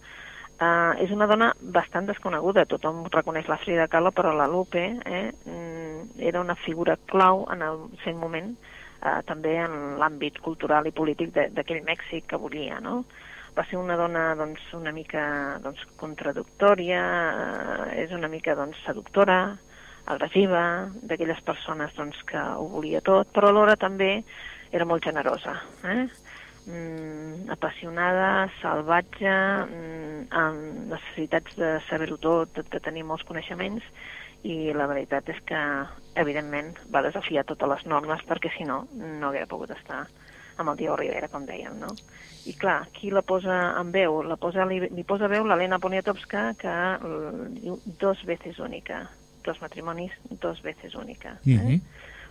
Uh, 0.59 0.97
és 0.99 1.12
una 1.15 1.29
dona 1.31 1.53
bastant 1.75 2.09
desconeguda, 2.09 2.65
tothom 2.67 3.05
reconeix 3.15 3.47
la 3.47 3.61
Frida 3.62 3.87
Kahlo, 3.87 4.11
però 4.11 4.33
la 4.35 4.49
Lupe 4.50 4.83
eh, 5.07 5.29
mm, 5.31 6.19
era 6.31 6.41
una 6.43 6.57
figura 6.59 6.97
clau 7.07 7.45
en 7.55 7.62
el 7.62 7.85
seu 8.03 8.19
moment, 8.19 8.57
uh, 8.99 9.21
també 9.29 9.55
en 9.62 9.77
l'àmbit 10.00 10.41
cultural 10.43 10.88
i 10.91 10.95
polític 10.97 11.31
d'aquell 11.37 11.85
Mèxic 11.87 12.27
que 12.33 12.41
volia, 12.43 12.81
no? 12.83 13.05
Va 13.59 13.65
ser 13.67 13.79
una 13.81 13.97
dona 13.99 14.37
doncs, 14.38 14.62
una 14.79 14.93
mica 14.95 15.23
doncs, 15.65 15.83
contradictòria, 15.99 17.03
uh, 17.03 17.88
és 17.99 18.15
una 18.15 18.31
mica 18.31 18.55
doncs, 18.55 18.79
seductora, 18.87 19.41
agressiva, 20.09 20.62
d'aquelles 21.03 21.43
persones 21.45 21.97
doncs, 21.99 22.23
que 22.29 22.38
ho 22.38 22.69
volia 22.71 23.03
tot, 23.05 23.33
però 23.35 23.50
alhora 23.50 23.75
també 23.77 24.23
era 24.71 24.87
molt 24.87 25.03
generosa. 25.05 25.59
Eh? 25.83 26.07
mm, 26.69 27.50
apassionada, 27.50 28.49
salvatge, 28.61 29.35
mm, 29.67 30.29
amb 30.31 30.93
necessitats 30.95 31.57
de 31.59 31.75
saber-ho 31.88 32.19
tot, 32.21 32.55
de, 32.55 32.65
de 32.71 32.81
tenir 32.85 33.05
molts 33.09 33.27
coneixements, 33.29 33.85
i 34.47 34.71
la 34.77 34.87
veritat 34.87 35.29
és 35.33 35.41
que, 35.49 35.61
evidentment, 36.23 36.77
va 36.95 37.03
desafiar 37.03 37.47
totes 37.49 37.73
les 37.75 37.87
normes 37.91 38.23
perquè, 38.29 38.53
si 38.55 38.69
no, 38.69 38.85
no 38.95 39.33
hauria 39.33 39.50
pogut 39.50 39.75
estar 39.75 40.05
amb 40.59 40.73
el 40.73 40.81
Diego 40.81 40.97
Rivera, 40.99 41.29
com 41.33 41.47
dèiem, 41.47 41.79
no? 41.81 41.88
I 42.49 42.55
clar, 42.59 42.81
qui 42.95 43.12
la 43.15 43.23
posa 43.23 43.59
en 43.79 43.93
veu? 43.95 44.21
La 44.27 44.37
posa, 44.41 44.67
li, 44.69 44.81
li 44.91 45.05
posa 45.07 45.31
veu 45.31 45.47
l'Helena 45.47 45.79
Poniatowska, 45.83 46.45
que 46.61 46.75
eh, 46.99 47.47
diu 47.61 47.79
dos 48.00 48.25
veces 48.27 48.59
única, 48.59 49.05
dos 49.47 49.61
matrimonis, 49.62 50.12
dos 50.43 50.62
veces 50.62 50.95
única. 50.95 51.38
Eh? 51.47 51.57
Mhm. 51.57 51.81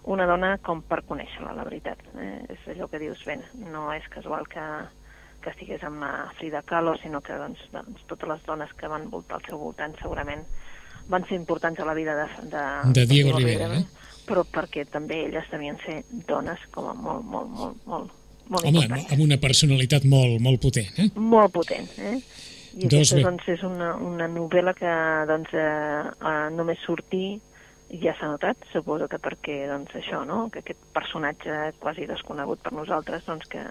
una 0.07 0.25
dona 0.25 0.53
com 0.63 0.79
per 0.88 1.01
conèixer-la, 1.03 1.51
la 1.51 1.65
veritat. 1.67 2.00
Eh? 2.15 2.46
És 2.53 2.67
allò 2.72 2.88
que 2.88 3.00
dius, 3.01 3.25
bé, 3.27 3.41
no 3.60 3.89
és 3.91 4.05
casual 4.07 4.48
que, 4.48 4.63
que 5.43 5.51
estigués 5.51 5.84
amb 5.84 6.00
la 6.00 6.29
Frida 6.38 6.62
Kahlo, 6.63 6.93
sinó 7.01 7.19
que 7.19 7.36
doncs, 7.36 7.65
doncs, 7.74 8.05
totes 8.07 8.29
les 8.29 8.46
dones 8.46 8.72
que 8.79 8.88
van 8.88 9.10
voltar 9.12 9.41
al 9.41 9.50
seu 9.50 9.60
voltant 9.60 9.98
segurament 10.00 10.46
van 11.12 11.27
ser 11.27 11.36
importants 11.36 11.79
a 11.79 11.86
la 11.86 11.93
vida 11.93 12.15
de, 12.15 12.27
de, 12.53 12.63
De 12.93 13.05
Diego 13.05 13.36
Rivera, 13.38 13.67
eh? 13.75 13.84
però 14.27 14.43
perquè 14.43 14.86
també 14.91 15.22
elles 15.25 15.48
devien 15.51 15.77
ser 15.86 16.01
dones 16.27 16.63
com 16.72 16.89
a 16.91 16.96
molt, 16.96 17.24
molt, 17.24 17.51
molt, 17.51 17.86
molt, 17.88 18.16
molt 18.49 18.65
Home, 18.65 18.83
importants. 18.83 19.11
amb 19.13 19.21
una 19.23 19.37
personalitat 19.37 20.05
molt, 20.05 20.39
molt 20.41 20.61
potent, 20.61 20.93
eh? 20.97 21.09
Molt 21.15 21.53
potent, 21.53 21.89
eh? 21.97 22.17
I 22.77 22.85
Dos 22.85 23.09
aquesta 23.09 23.15
bé. 23.15 23.23
doncs, 23.25 23.47
és 23.49 23.63
una, 23.65 23.95
una 23.95 24.27
novel·la 24.29 24.73
que 24.77 24.93
doncs, 25.29 25.53
eh, 25.53 26.01
eh, 26.31 26.49
només 26.53 26.77
sortir 26.85 27.39
ja 28.03 28.13
s'ha 28.19 28.27
notat, 28.27 28.57
suposo 28.73 29.07
que 29.07 29.17
perquè, 29.17 29.61
doncs, 29.69 29.93
això, 29.95 30.25
no?, 30.27 30.49
que 30.51 30.59
aquest 30.59 30.79
personatge 30.93 31.71
quasi 31.79 32.05
desconegut 32.05 32.59
per 32.61 32.73
nosaltres, 32.75 33.23
doncs, 33.25 33.47
que, 33.47 33.63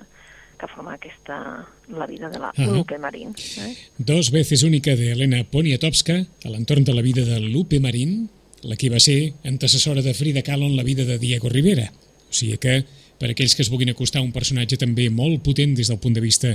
que 0.57 0.69
forma 0.73 0.95
aquesta, 0.97 1.67
la 1.93 2.07
vida 2.09 2.31
de 2.33 2.41
la 2.41 2.51
Ahà. 2.55 2.71
Lupe 2.73 2.99
Marín. 2.99 3.35
Eh? 3.61 3.75
Dos 3.99 4.31
veces 4.31 4.63
única 4.63 4.97
de 4.97 5.13
Elena 5.13 5.45
Poniatowska 5.45 6.17
a 6.17 6.49
l'entorn 6.49 6.85
de 6.85 6.95
la 6.97 7.05
vida 7.05 7.25
de 7.29 7.41
Lupe 7.41 7.79
Marín, 7.79 8.31
la 8.63 8.77
que 8.81 8.89
va 8.91 8.99
ser 8.99 9.35
antecessora 9.45 10.03
de 10.03 10.15
Frida 10.15 10.43
Kahlo 10.43 10.65
en 10.65 10.77
la 10.77 10.83
vida 10.83 11.05
de 11.05 11.19
Diego 11.19 11.51
Rivera. 11.53 11.93
O 11.93 12.33
sigui 12.33 12.57
que, 12.59 12.87
per 13.21 13.31
aquells 13.33 13.55
que 13.57 13.63
es 13.65 13.71
vulguin 13.73 13.91
acostar 13.95 14.21
a 14.21 14.25
un 14.27 14.33
personatge 14.35 14.77
també 14.81 15.09
molt 15.11 15.43
potent 15.47 15.75
des 15.79 15.89
del 15.89 15.99
punt 16.03 16.15
de 16.17 16.21
vista 16.25 16.53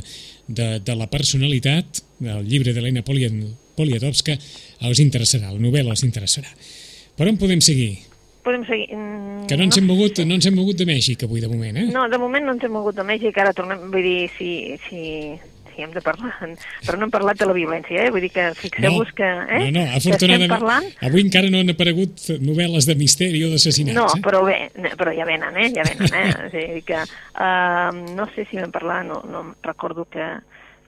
de, 0.47 0.67
de 0.79 0.95
la 0.95 1.07
personalitat, 1.09 2.03
del 2.21 2.45
llibre 2.47 2.73
d'Helena 2.73 3.01
Poli- 3.07 3.29
Poniatowska, 3.75 4.35
els 4.87 4.99
interessarà, 5.01 5.49
la 5.53 5.59
novel·la 5.61 5.95
els 5.95 6.03
interessarà. 6.05 6.49
Per 7.17 7.27
on 7.29 7.37
podem 7.41 7.61
seguir? 7.65 7.95
Podem 8.45 8.63
seguir... 8.65 8.87
Mm, 8.93 9.45
Que 9.49 9.57
no 9.57 9.65
ens 9.67 9.77
hem 9.77 9.85
mogut, 9.89 10.19
no 10.25 10.33
ens 10.37 10.45
hem 10.47 10.55
mogut 10.57 10.77
de 10.77 10.85
Mèxic 10.89 11.23
avui, 11.25 11.41
de 11.41 11.49
moment, 11.49 11.77
eh? 11.77 11.87
No, 11.93 12.07
de 12.09 12.17
moment 12.21 12.45
no 12.45 12.53
ens 12.55 12.63
hem 12.65 12.71
mogut 12.73 12.95
de 12.97 13.03
Mèxic, 13.05 13.37
ara 13.41 13.53
tornem, 13.57 13.83
vull 13.93 14.05
dir, 14.05 14.29
si, 14.37 14.51
si, 14.87 15.01
si 15.81 15.87
hem 15.87 15.93
de 15.93 16.01
parlar, 16.01 16.33
però 16.85 16.97
no 16.99 17.07
hem 17.07 17.13
parlat 17.13 17.39
de 17.41 17.47
la 17.49 17.55
violència, 17.57 18.05
eh? 18.05 18.11
vull 18.13 18.21
dir 18.21 18.31
que 18.33 18.47
fixeu-vos 18.57 19.11
que, 19.17 19.25
eh? 19.25 19.61
no, 19.65 19.71
no, 19.79 19.85
afortunadament, 19.97 20.53
parlant... 20.53 20.89
avui 21.07 21.23
encara 21.25 21.49
no 21.49 21.61
han 21.63 21.73
aparegut 21.73 22.27
novel·les 22.43 22.87
de 22.89 22.95
misteri 22.99 23.41
o 23.47 23.51
d'assassinats. 23.53 23.97
No, 23.97 24.05
eh? 24.13 24.21
però 24.25 24.43
bé, 24.45 24.59
però 24.99 25.13
ja 25.15 25.25
venen, 25.29 25.57
eh? 25.57 25.71
Ja 25.73 25.85
venen, 25.87 26.13
eh? 26.21 26.27
O 26.45 26.51
sigui 26.53 26.83
que, 26.91 27.01
uh, 27.01 27.89
no 28.17 28.27
sé 28.35 28.45
si 28.49 28.61
vam 28.61 28.73
parlar, 28.73 29.01
no, 29.07 29.21
no 29.31 29.43
recordo 29.65 30.05
que, 30.11 30.27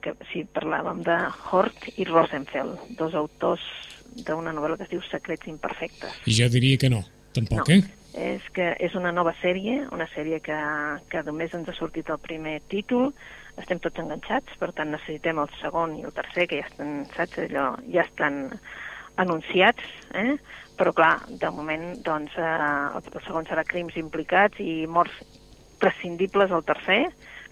que 0.04 0.16
si 0.32 0.46
parlàvem 0.46 1.02
de 1.08 1.18
Hort 1.50 1.90
i 1.98 2.08
Rosenfeld, 2.10 2.94
dos 3.00 3.18
autors 3.18 3.66
d'una 4.14 4.54
novel·la 4.54 4.78
que 4.78 4.88
es 4.88 4.94
diu 4.94 5.02
Secrets 5.10 5.50
imperfectes. 5.50 6.22
I 6.30 6.38
jo 6.38 6.50
diria 6.54 6.78
que 6.78 6.94
no, 6.94 7.02
tampoc, 7.34 7.66
no, 7.66 7.82
eh? 7.82 7.82
és 8.14 8.44
que 8.54 8.76
és 8.78 8.94
una 8.94 9.12
nova 9.12 9.34
sèrie, 9.42 9.88
una 9.92 10.06
sèrie 10.14 10.38
que, 10.46 10.58
que 11.10 11.24
només 11.26 11.54
ens 11.58 11.70
ha 11.70 11.74
sortit 11.74 12.12
el 12.14 12.22
primer 12.22 12.60
títol, 12.70 13.10
estem 13.62 13.80
tots 13.84 14.02
enganxats, 14.02 14.56
per 14.60 14.72
tant 14.78 14.92
necessitem 14.94 15.40
el 15.44 15.52
segon 15.60 15.98
i 16.00 16.06
el 16.08 16.16
tercer, 16.16 16.48
que 16.50 16.62
ja 16.62 16.68
estan, 16.70 17.04
saps, 17.14 17.40
allò, 17.46 17.68
ja 17.94 18.06
estan 18.06 18.40
anunciats, 19.22 19.84
eh? 20.18 20.38
però 20.78 20.94
clar, 20.98 21.14
de 21.30 21.52
moment, 21.54 21.92
doncs, 22.06 22.34
eh, 22.38 22.98
el, 22.98 23.22
segon 23.28 23.46
serà 23.50 23.66
crims 23.68 23.98
implicats 24.00 24.58
i 24.64 24.88
morts 24.90 25.20
prescindibles 25.82 26.52
al 26.52 26.66
tercer, 26.66 27.04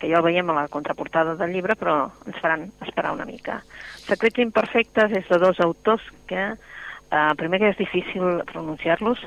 que 0.01 0.09
ja 0.09 0.17
el 0.17 0.25
veiem 0.25 0.49
a 0.49 0.57
la 0.57 0.67
contraportada 0.73 1.35
del 1.37 1.53
llibre, 1.53 1.75
però 1.77 2.07
ens 2.25 2.39
faran 2.41 2.69
esperar 2.81 3.13
una 3.13 3.27
mica. 3.29 3.59
Secrets 4.07 4.41
imperfectes 4.41 5.13
és 5.13 5.29
de 5.29 5.37
dos 5.37 5.61
autors 5.61 6.07
que, 6.27 6.47
eh, 6.57 7.31
primer 7.37 7.59
que 7.61 7.69
és 7.75 7.77
difícil 7.77 8.41
pronunciar-los, 8.49 9.21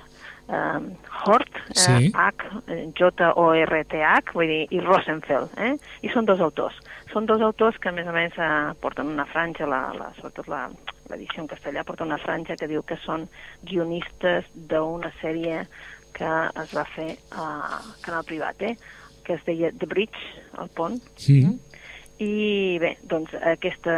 eh, 0.48 0.96
Hort, 1.26 1.56
eh, 1.56 1.74
Sí. 1.74 2.12
H, 2.14 2.44
eh, 2.68 2.90
J-O-R-T-H, 2.98 4.32
vull 4.34 4.46
dir, 4.46 4.66
i 4.70 4.80
Rosenfeld, 4.80 5.50
eh? 5.58 5.74
I 6.02 6.10
són 6.12 6.26
dos 6.28 6.40
autors. 6.40 6.76
Són 7.12 7.26
dos 7.26 7.40
autors 7.42 7.78
que, 7.78 7.88
a 7.88 7.92
més 7.92 8.06
a 8.06 8.12
més, 8.12 8.32
eh, 8.38 8.72
porten 8.80 9.06
una 9.06 9.24
franja, 9.26 9.66
la, 9.66 9.92
la, 9.96 10.10
sobretot 10.18 10.48
la- 10.48 10.70
l'edició 11.10 11.42
en 11.42 11.48
castellà, 11.48 11.84
porta 11.84 12.04
una 12.04 12.18
franja 12.18 12.56
que 12.56 12.66
diu 12.68 12.82
que 12.82 12.96
són 13.04 13.28
guionistes 13.62 14.44
d'una 14.54 15.10
sèrie 15.20 15.66
que 16.14 16.30
es 16.62 16.72
va 16.76 16.84
fer 16.94 17.16
a 17.32 17.80
Canal 18.02 18.24
Privat, 18.24 18.62
eh? 18.62 18.76
que 19.24 19.34
es 19.34 19.44
deia 19.46 19.70
The 19.72 19.86
Bridge, 19.86 20.20
el 20.60 20.68
pont. 20.76 21.00
Mm. 21.44 21.58
I 22.22 22.78
bé, 22.78 22.92
doncs 23.10 23.32
aquesta, 23.40 23.94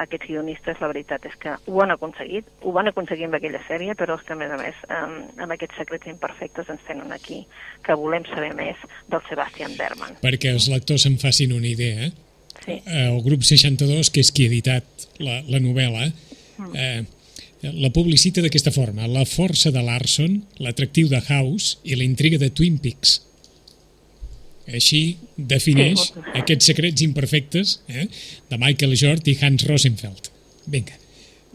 aquests 0.00 0.30
guionistes, 0.30 0.78
la 0.80 0.88
veritat 0.88 1.26
és 1.28 1.34
que 1.40 1.52
ho 1.68 1.82
han 1.84 1.92
aconseguit, 1.92 2.46
ho 2.64 2.72
van 2.72 2.88
aconseguir 2.88 3.26
amb 3.28 3.36
aquella 3.36 3.60
sèrie, 3.66 3.92
però 3.98 4.16
és 4.16 4.24
que 4.24 4.32
a 4.32 4.38
més 4.40 4.54
a 4.54 4.56
més 4.56 4.78
amb, 4.88 5.34
amb 5.36 5.52
aquests 5.52 5.76
secrets 5.82 6.08
imperfectes 6.08 6.70
ens 6.72 6.86
tenen 6.88 7.12
aquí 7.12 7.42
que 7.84 7.96
volem 8.00 8.24
saber 8.30 8.54
més 8.56 8.80
del 9.12 9.20
Sebastian 9.28 9.76
Berman. 9.76 10.16
Perquè 10.24 10.54
els 10.56 10.70
lectors 10.72 11.04
se'n 11.04 11.18
facin 11.20 11.52
una 11.52 11.68
idea, 11.68 12.08
eh? 12.08 12.12
Sí, 12.62 12.78
el 12.86 13.18
grup 13.26 13.42
62, 13.44 14.08
que 14.14 14.22
és 14.22 14.30
qui 14.32 14.46
ha 14.46 14.52
editat 14.52 15.06
la, 15.20 15.40
la 15.50 15.60
novel·la, 15.60 16.08
eh, 16.78 17.02
la 17.62 17.90
publicita 17.94 18.42
d'aquesta 18.42 18.72
forma. 18.74 19.08
La 19.10 19.26
força 19.28 19.72
de 19.74 19.82
Larson, 19.82 20.40
l'atractiu 20.62 21.10
de 21.10 21.20
House 21.28 21.76
i 21.84 21.98
la 21.98 22.06
intriga 22.06 22.40
de 22.40 22.50
Twin 22.54 22.78
Peaks. 22.82 23.18
Així 24.70 25.18
defineix 25.36 26.12
Sí. 26.12 26.22
aquests 26.38 26.66
secrets 26.70 27.02
imperfectes 27.02 27.82
eh, 27.88 28.06
de 28.48 28.58
Michael 28.58 28.94
Jort 28.96 29.26
i 29.28 29.36
Hans 29.40 29.66
Rosenfeld. 29.66 30.30
Vinga, 30.66 30.94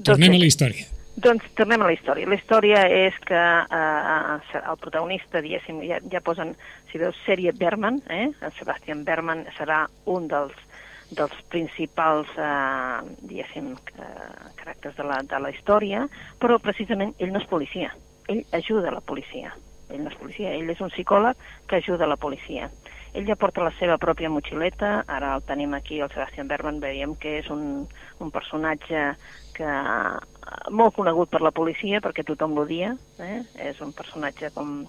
tornem 0.03 0.33
a 0.35 0.39
la 0.41 0.45
història. 0.45 0.85
Doncs 1.17 1.45
tornem 1.57 1.81
a 1.81 1.87
la 1.87 1.93
història. 1.95 2.27
La 2.29 2.35
història 2.37 2.83
és 2.93 3.15
que 3.25 3.33
eh, 3.33 4.59
el 4.59 4.77
protagonista, 4.77 5.41
diguéssim, 5.41 5.79
ja, 5.87 5.97
ja 6.11 6.21
posen, 6.21 6.53
si 6.91 6.99
veus, 7.01 7.15
sèrie 7.25 7.53
Berman, 7.57 8.01
eh? 8.09 8.27
el 8.41 8.53
Sebastian 8.59 9.03
Berman 9.07 9.45
serà 9.57 9.87
un 10.05 10.27
dels, 10.27 10.53
dels 11.17 11.33
principals, 11.49 12.29
eh, 12.37 12.99
diguéssim, 13.23 13.71
eh, 13.97 14.51
caràcters 14.59 14.99
de 14.99 15.07
la, 15.07 15.21
de 15.23 15.39
la 15.41 15.49
història, 15.55 16.03
però 16.37 16.59
precisament 16.59 17.15
ell 17.17 17.31
no 17.33 17.41
és 17.41 17.49
policia, 17.49 17.95
ell 18.27 18.43
ajuda 18.51 18.91
la 18.93 19.01
policia. 19.01 19.55
Ell 19.89 20.03
no 20.03 20.11
és 20.11 20.19
policia, 20.19 20.51
ell 20.51 20.69
és 20.69 20.81
un 20.83 20.91
psicòleg 20.91 21.37
que 21.65 21.77
ajuda 21.79 22.05
la 22.05 22.19
policia. 22.19 22.67
Ell 23.17 23.25
ja 23.25 23.33
porta 23.39 23.63
la 23.65 23.71
seva 23.79 23.95
pròpia 23.97 24.29
motxileta, 24.29 24.89
ara 25.09 25.31
el 25.33 25.41
tenim 25.47 25.71
aquí, 25.73 25.97
el 26.05 26.11
Sebastian 26.13 26.49
Berman, 26.51 26.77
veiem 26.83 27.15
que 27.17 27.39
és 27.39 27.47
un, 27.49 27.87
un 28.21 28.29
personatge 28.29 29.07
que 29.57 29.65
eh, 29.65 30.67
molt 30.69 30.93
conegut 30.99 31.31
per 31.33 31.41
la 31.41 31.53
policia, 31.59 32.01
perquè 32.03 32.21
tothom 32.27 32.53
l'odia, 32.53 32.91
eh? 33.17 33.39
és 33.71 33.81
un 33.81 33.95
personatge 33.97 34.51
com 34.53 34.83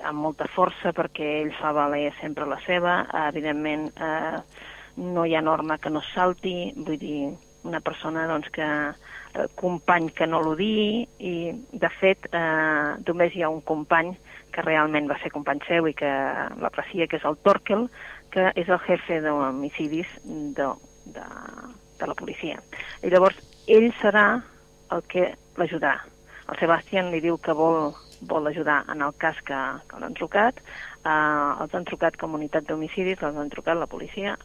amb 0.00 0.24
molta 0.24 0.48
força 0.50 0.90
perquè 0.96 1.28
ell 1.42 1.52
fa 1.60 1.70
valer 1.76 2.08
sempre 2.18 2.48
la 2.50 2.58
seva, 2.66 2.96
evidentment 3.28 3.90
eh, 3.94 4.42
no 4.96 5.22
hi 5.28 5.36
ha 5.36 5.44
norma 5.44 5.78
que 5.78 5.92
no 5.92 6.02
salti, 6.10 6.72
vull 6.74 6.98
dir, 6.98 7.30
una 7.62 7.78
persona 7.84 8.26
doncs, 8.26 8.50
que 8.50 8.66
eh, 8.66 9.46
company 9.54 10.10
que 10.18 10.26
no 10.26 10.42
l'odiï 10.42 11.06
i 11.30 11.34
de 11.72 11.94
fet 12.00 12.26
eh, 12.32 12.98
només 13.06 13.36
hi 13.36 13.46
ha 13.46 13.54
un 13.54 13.62
company 13.62 14.16
que 14.52 14.64
realment 14.64 15.08
va 15.10 15.18
ser 15.22 15.32
company 15.34 15.62
seu 15.66 15.88
i 15.88 15.94
que 15.96 16.12
l'aprecia, 16.62 17.08
que 17.08 17.18
és 17.18 17.26
el 17.28 17.38
Torkel, 17.46 17.88
que 18.32 18.50
és 18.58 18.68
el 18.68 18.80
jefe 18.86 19.20
d'homicidis 19.24 20.08
de, 20.24 20.68
de, 21.16 21.26
de 22.00 22.08
la 22.08 22.16
policia. 22.18 22.60
I 23.02 23.12
llavors 23.12 23.38
ell 23.66 23.90
serà 24.00 24.26
el 24.92 25.04
que 25.08 25.32
l'ajudarà. 25.60 25.98
El 26.50 26.58
Sebastián 26.60 27.10
li 27.12 27.20
diu 27.24 27.38
que 27.40 27.54
vol, 27.56 27.92
vol 28.28 28.48
ajudar 28.50 28.82
en 28.92 29.02
el 29.04 29.14
cas 29.18 29.38
que, 29.46 29.58
que 29.88 30.00
l'han 30.02 30.16
trucat, 30.18 30.58
eh, 31.04 31.50
els 31.62 31.74
han 31.74 31.86
trucat 31.88 32.18
comunitat 32.20 32.66
d'homicidis, 32.68 33.22
els 33.22 33.38
han 33.38 33.52
trucat 33.52 33.78
la 33.78 33.88
policia, 33.88 34.36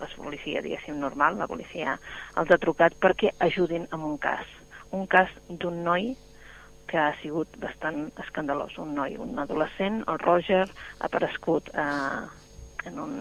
la 0.00 0.08
policia, 0.16 0.62
diguéssim, 0.64 0.98
normal, 0.98 1.38
la 1.38 1.46
policia 1.46 1.98
els 2.40 2.50
ha 2.50 2.60
trucat 2.60 2.96
perquè 3.00 3.34
ajudin 3.46 3.86
en 3.92 4.06
un 4.10 4.18
cas. 4.18 4.46
Un 4.94 5.06
cas 5.10 5.30
d'un 5.48 5.82
noi 5.86 6.14
que 6.90 6.98
ha 7.00 7.12
sigut 7.22 7.58
bastant 7.62 8.08
escandalós. 8.22 8.78
Un 8.78 8.94
noi, 8.98 9.16
un 9.20 9.38
adolescent, 9.38 10.02
el 10.08 10.18
Roger, 10.22 10.64
ha 11.00 11.08
aparegut 11.08 11.70
eh, 11.74 12.24
en 12.88 12.98
un, 13.00 13.14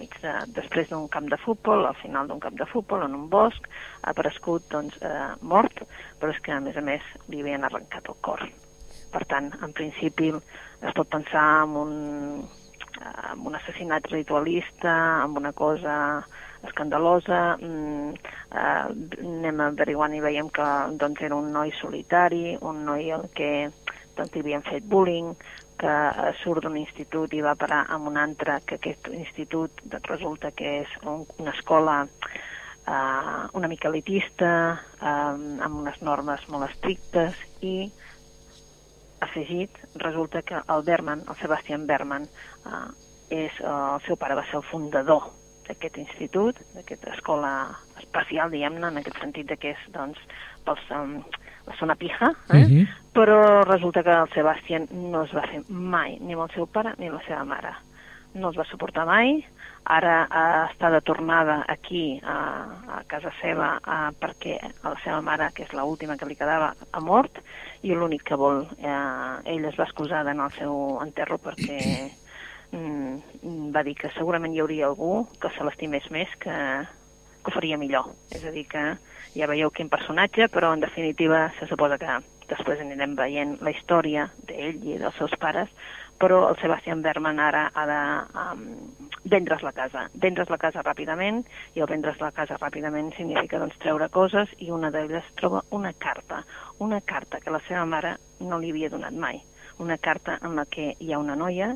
mig 0.00 0.14
de, 0.22 0.32
després 0.56 0.88
d'un 0.90 1.08
camp 1.12 1.28
de 1.30 1.38
futbol, 1.40 1.84
al 1.86 1.98
final 2.00 2.28
d'un 2.28 2.40
camp 2.40 2.56
de 2.58 2.66
futbol, 2.70 3.04
en 3.04 3.16
un 3.16 3.28
bosc, 3.32 3.68
ha 4.02 4.14
aparegut 4.14 4.66
doncs, 4.72 4.96
eh, 5.04 5.28
mort, 5.42 5.84
però 6.20 6.32
és 6.34 6.40
que 6.44 6.56
a 6.56 6.60
més 6.64 6.76
a 6.76 6.84
més 6.84 7.04
li 7.28 7.42
havien 7.44 7.66
arrencat 7.68 8.08
el 8.08 8.18
cor. 8.24 8.46
Per 9.10 9.24
tant, 9.30 9.50
en 9.64 9.72
principi 9.76 10.30
es 10.32 10.96
pot 10.96 11.08
pensar 11.10 11.46
en 11.64 11.76
un, 11.76 11.94
en 13.00 13.46
un 13.50 13.58
assassinat 13.58 14.06
ritualista, 14.12 14.94
amb 15.24 15.40
una 15.42 15.52
cosa 15.52 15.96
escandalosa, 16.66 17.56
mm, 17.56 18.10
eh, 18.52 18.84
anem 19.24 19.60
averiguant 19.60 20.14
i 20.14 20.20
veiem 20.20 20.50
que 20.50 20.68
doncs, 21.00 21.22
era 21.22 21.36
un 21.36 21.50
noi 21.52 21.72
solitari, 21.80 22.56
un 22.60 22.84
noi 22.84 23.10
al 23.10 23.28
que 23.34 23.70
doncs, 24.16 24.34
li 24.34 24.40
havien 24.40 24.62
fet 24.62 24.84
bullying, 24.84 25.34
que 25.80 25.94
surt 26.42 26.66
d'un 26.66 26.76
institut 26.76 27.32
i 27.32 27.40
va 27.40 27.56
parar 27.56 27.86
a 27.88 27.96
un 27.96 28.18
altre, 28.20 28.58
que 28.66 28.76
aquest 28.76 29.08
institut 29.14 29.80
doncs, 29.84 30.08
resulta 30.12 30.50
que 30.52 30.80
és 30.82 30.94
un, 31.04 31.24
una 31.38 31.54
escola 31.56 32.02
eh, 32.86 33.48
una 33.52 33.68
mica 33.68 33.88
elitista, 33.88 34.52
eh, 35.00 35.06
amb 35.06 35.80
unes 35.80 36.00
normes 36.02 36.46
molt 36.52 36.68
estrictes 36.68 37.36
i 37.64 37.90
afegit, 39.20 39.76
resulta 40.00 40.42
que 40.42 40.60
el 40.60 40.84
Berman, 40.84 41.24
el 41.28 41.36
Sebastian 41.40 41.86
Berman, 41.86 42.28
eh, 42.66 42.88
és, 43.30 43.60
eh, 43.60 43.66
el 43.66 44.00
seu 44.06 44.16
pare 44.16 44.34
va 44.34 44.44
ser 44.50 44.60
el 44.60 44.68
fundador 44.70 45.30
d'aquest 45.70 46.00
institut, 46.02 46.58
d'aquesta 46.74 47.14
escola 47.14 47.52
especial, 48.00 48.50
diguem-ne, 48.52 48.90
en 48.90 49.00
aquest 49.00 49.20
sentit 49.22 49.48
de 49.50 49.56
que 49.60 49.74
és, 49.76 49.84
doncs, 49.94 50.18
pels, 50.66 50.82
um, 50.96 51.20
la 51.68 51.76
zona 51.78 51.96
pija, 51.96 52.32
eh? 52.52 52.64
Mhm. 52.66 52.88
però 53.14 53.62
resulta 53.64 54.02
que 54.02 54.10
el 54.10 54.28
Sebastian 54.34 54.88
no 54.92 55.24
es 55.24 55.32
va 55.34 55.46
fer 55.46 55.62
mai, 55.68 56.18
ni 56.20 56.34
amb 56.34 56.46
el 56.48 56.52
seu 56.54 56.66
pare 56.66 56.94
ni 56.98 57.08
amb 57.08 57.18
la 57.18 57.24
seva 57.26 57.44
mare. 57.44 57.72
No 58.34 58.48
els 58.48 58.56
va 58.56 58.64
suportar 58.64 59.06
mai, 59.06 59.40
ara 59.90 60.14
uh, 60.28 60.70
està 60.70 60.90
de 60.90 61.00
tornada 61.00 61.64
aquí, 61.68 62.20
a, 62.22 62.36
a 62.98 63.02
casa 63.10 63.32
seva, 63.40 63.72
uh, 63.82 64.10
perquè 64.20 64.58
la 64.84 64.94
seva 65.02 65.20
mare, 65.20 65.50
que 65.54 65.64
és 65.64 65.74
l'última 65.74 66.16
que 66.16 66.28
li 66.28 66.38
quedava, 66.38 66.74
ha 66.92 67.00
mort, 67.00 67.42
i 67.82 67.94
l'únic 67.94 68.26
que 68.28 68.36
vol, 68.36 68.66
eh, 68.78 69.52
ell 69.54 69.64
es 69.64 69.76
va 69.78 69.86
excusar 69.86 70.24
d'anar 70.24 70.50
al 70.50 70.56
seu 70.58 70.98
enterro 71.02 71.38
perquè 71.40 71.78
mm, 72.72 73.70
va 73.74 73.84
dir 73.86 73.96
que 73.98 74.12
segurament 74.16 74.54
hi 74.54 74.62
hauria 74.62 74.88
algú 74.88 75.26
que 75.40 75.52
se 75.56 75.64
l'estimés 75.66 76.08
més 76.10 76.32
que, 76.42 76.56
que 77.40 77.50
ho 77.50 77.54
faria 77.54 77.78
millor. 77.80 78.12
És 78.34 78.44
a 78.44 78.52
dir, 78.54 78.66
que 78.70 78.84
ja 79.34 79.48
veieu 79.50 79.70
quin 79.70 79.90
personatge, 79.92 80.48
però 80.52 80.74
en 80.74 80.84
definitiva 80.84 81.48
se 81.58 81.68
suposa 81.70 81.98
que 82.00 82.20
després 82.50 82.82
anirem 82.82 83.14
veient 83.18 83.58
la 83.62 83.70
història 83.70 84.26
d'ell 84.48 84.80
i 84.82 84.98
dels 84.98 85.18
seus 85.18 85.36
pares, 85.38 85.70
però 86.20 86.42
el 86.50 86.58
Sebastian 86.60 87.00
Berman 87.00 87.38
ara 87.40 87.70
ha 87.72 87.84
de 87.88 88.00
um, 88.42 88.64
vendre's 89.24 89.62
la 89.64 89.72
casa. 89.72 90.08
Vendre's 90.12 90.50
la 90.52 90.58
casa 90.60 90.82
ràpidament, 90.84 91.44
i 91.74 91.80
el 91.80 91.88
vendre's 91.88 92.20
la 92.20 92.32
casa 92.36 92.58
ràpidament 92.60 93.14
significa 93.16 93.60
doncs, 93.62 93.78
treure 93.80 94.10
coses, 94.12 94.52
i 94.58 94.68
una 94.74 94.90
d'elles 94.92 95.30
troba 95.40 95.62
una 95.70 95.94
carta, 95.96 96.42
una 96.78 97.00
carta 97.00 97.40
que 97.40 97.54
la 97.54 97.62
seva 97.68 97.86
mare 97.88 98.16
no 98.40 98.58
li 98.58 98.74
havia 98.74 98.92
donat 98.92 99.16
mai. 99.16 99.40
Una 99.80 99.96
carta 99.96 100.36
en 100.44 100.58
la 100.58 100.66
que 100.68 100.92
hi 100.98 101.14
ha 101.14 101.22
una 101.22 101.38
noia 101.40 101.72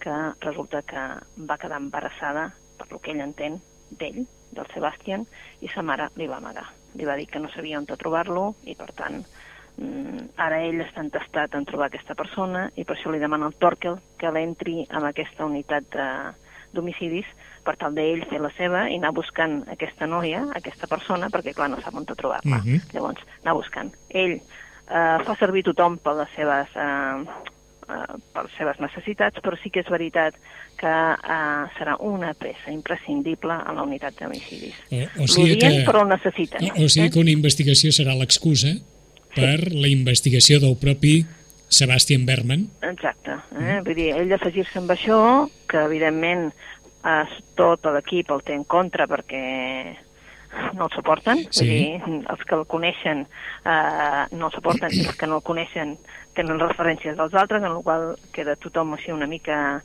que 0.00 0.32
resulta 0.40 0.82
que 0.82 1.02
va 1.48 1.58
quedar 1.58 1.78
embarassada, 1.80 2.52
per 2.78 2.90
lo 2.90 2.98
que 3.00 3.12
ell 3.12 3.20
entén, 3.20 3.60
d'ell, 3.90 4.26
del 4.52 4.66
Sebastian, 4.74 5.26
i 5.60 5.68
sa 5.68 5.82
mare 5.82 6.08
li 6.16 6.26
va 6.26 6.36
amagar. 6.36 6.66
Li 6.94 7.04
va 7.04 7.16
dir 7.16 7.26
que 7.26 7.40
no 7.40 7.48
sabia 7.50 7.78
on 7.78 7.86
trobar-lo, 7.86 8.54
i 8.64 8.74
per 8.74 8.92
tant 8.92 9.24
Mm, 9.76 10.28
ara 10.38 10.60
ell 10.62 10.78
està 10.84 11.02
entestat 11.02 11.54
en 11.58 11.64
trobar 11.66 11.88
aquesta 11.88 12.14
persona 12.14 12.68
i 12.78 12.84
per 12.86 12.94
això 12.94 13.10
li 13.10 13.18
demana 13.18 13.48
al 13.48 13.56
Torkel 13.58 13.96
que 14.20 14.30
l'entri 14.30 14.84
en 14.86 15.02
aquesta 15.08 15.48
unitat 15.48 15.96
d'homicidis 16.74 17.26
per 17.66 17.74
tal 17.80 17.94
d'ell 17.96 18.22
fer 18.30 18.38
la 18.42 18.52
seva 18.54 18.84
i 18.90 19.00
anar 19.00 19.10
buscant 19.16 19.64
aquesta 19.72 20.06
noia, 20.06 20.44
aquesta 20.54 20.86
persona, 20.86 21.26
perquè 21.32 21.54
clar, 21.56 21.70
no 21.72 21.80
sap 21.82 21.96
on 21.98 22.06
trobar-la. 22.06 22.44
Uh 22.44 22.62
Mhm. 22.62 22.76
-huh. 22.76 22.92
Llavors, 22.94 23.22
anar 23.42 23.54
buscant. 23.54 23.90
Ell 24.10 24.34
eh, 24.34 25.18
fa 25.24 25.34
servir 25.40 25.64
tothom 25.64 25.98
per 25.98 26.14
les 26.14 26.30
seves 26.36 26.68
eh, 26.76 27.24
eh, 27.84 28.16
per 28.34 28.46
les 28.46 28.56
seves 28.58 28.80
necessitats, 28.82 29.40
però 29.44 29.58
sí 29.60 29.70
que 29.70 29.84
és 29.84 29.92
veritat 29.92 30.36
que 30.80 30.90
eh, 30.90 31.62
serà 31.78 31.96
una 32.00 32.32
peça 32.38 32.72
imprescindible 32.72 33.56
en 33.60 33.78
la 33.78 33.86
unitat 33.86 34.18
d'homicidis. 34.20 34.80
O, 34.90 35.04
o 35.24 35.30
sigui 35.30 35.58
que, 35.60 35.70
però 35.86 36.04
el 36.04 36.12
necessiten. 36.14 36.64
o, 36.72 36.84
o 36.84 36.90
sigui 36.90 37.12
que 37.14 37.22
una 37.22 37.34
investigació 37.34 37.92
serà 37.94 38.16
l'excusa 38.18 38.74
per 39.34 39.72
la 39.72 39.90
investigació 39.90 40.60
del 40.62 40.76
propi 40.80 41.24
Sebastian 41.74 42.24
Berman. 42.26 42.68
Exacte. 42.86 43.34
Eh? 43.58 43.80
Vull 43.84 43.98
dir, 43.98 44.10
ell 44.14 44.30
d'afegir-se 44.30 44.78
amb 44.78 44.92
això, 44.94 45.18
que 45.70 45.82
evidentment 45.88 46.48
eh, 46.50 47.38
tot 47.58 47.88
l'equip 47.96 48.30
el 48.34 48.44
té 48.46 48.54
en 48.56 48.64
contra 48.68 49.08
perquè 49.10 49.44
no 50.74 50.86
el 50.86 50.92
suporten, 50.94 51.38
Sí. 51.50 51.66
vull 51.66 52.12
dir, 52.14 52.24
els 52.30 52.44
que 52.44 52.54
el 52.54 52.64
coneixen 52.66 53.26
eh, 53.64 54.24
no 54.32 54.46
el 54.46 54.52
suporten 54.52 54.90
i 54.92 55.06
els 55.06 55.16
que 55.16 55.26
no 55.26 55.36
el 55.36 55.42
coneixen 55.42 55.96
tenen 56.34 56.58
referències 56.60 57.16
dels 57.16 57.34
altres, 57.34 57.62
en 57.62 57.74
la 57.74 57.82
qual 57.82 58.16
queda 58.32 58.56
tothom 58.56 58.94
així 58.94 59.12
una 59.12 59.26
mica 59.26 59.82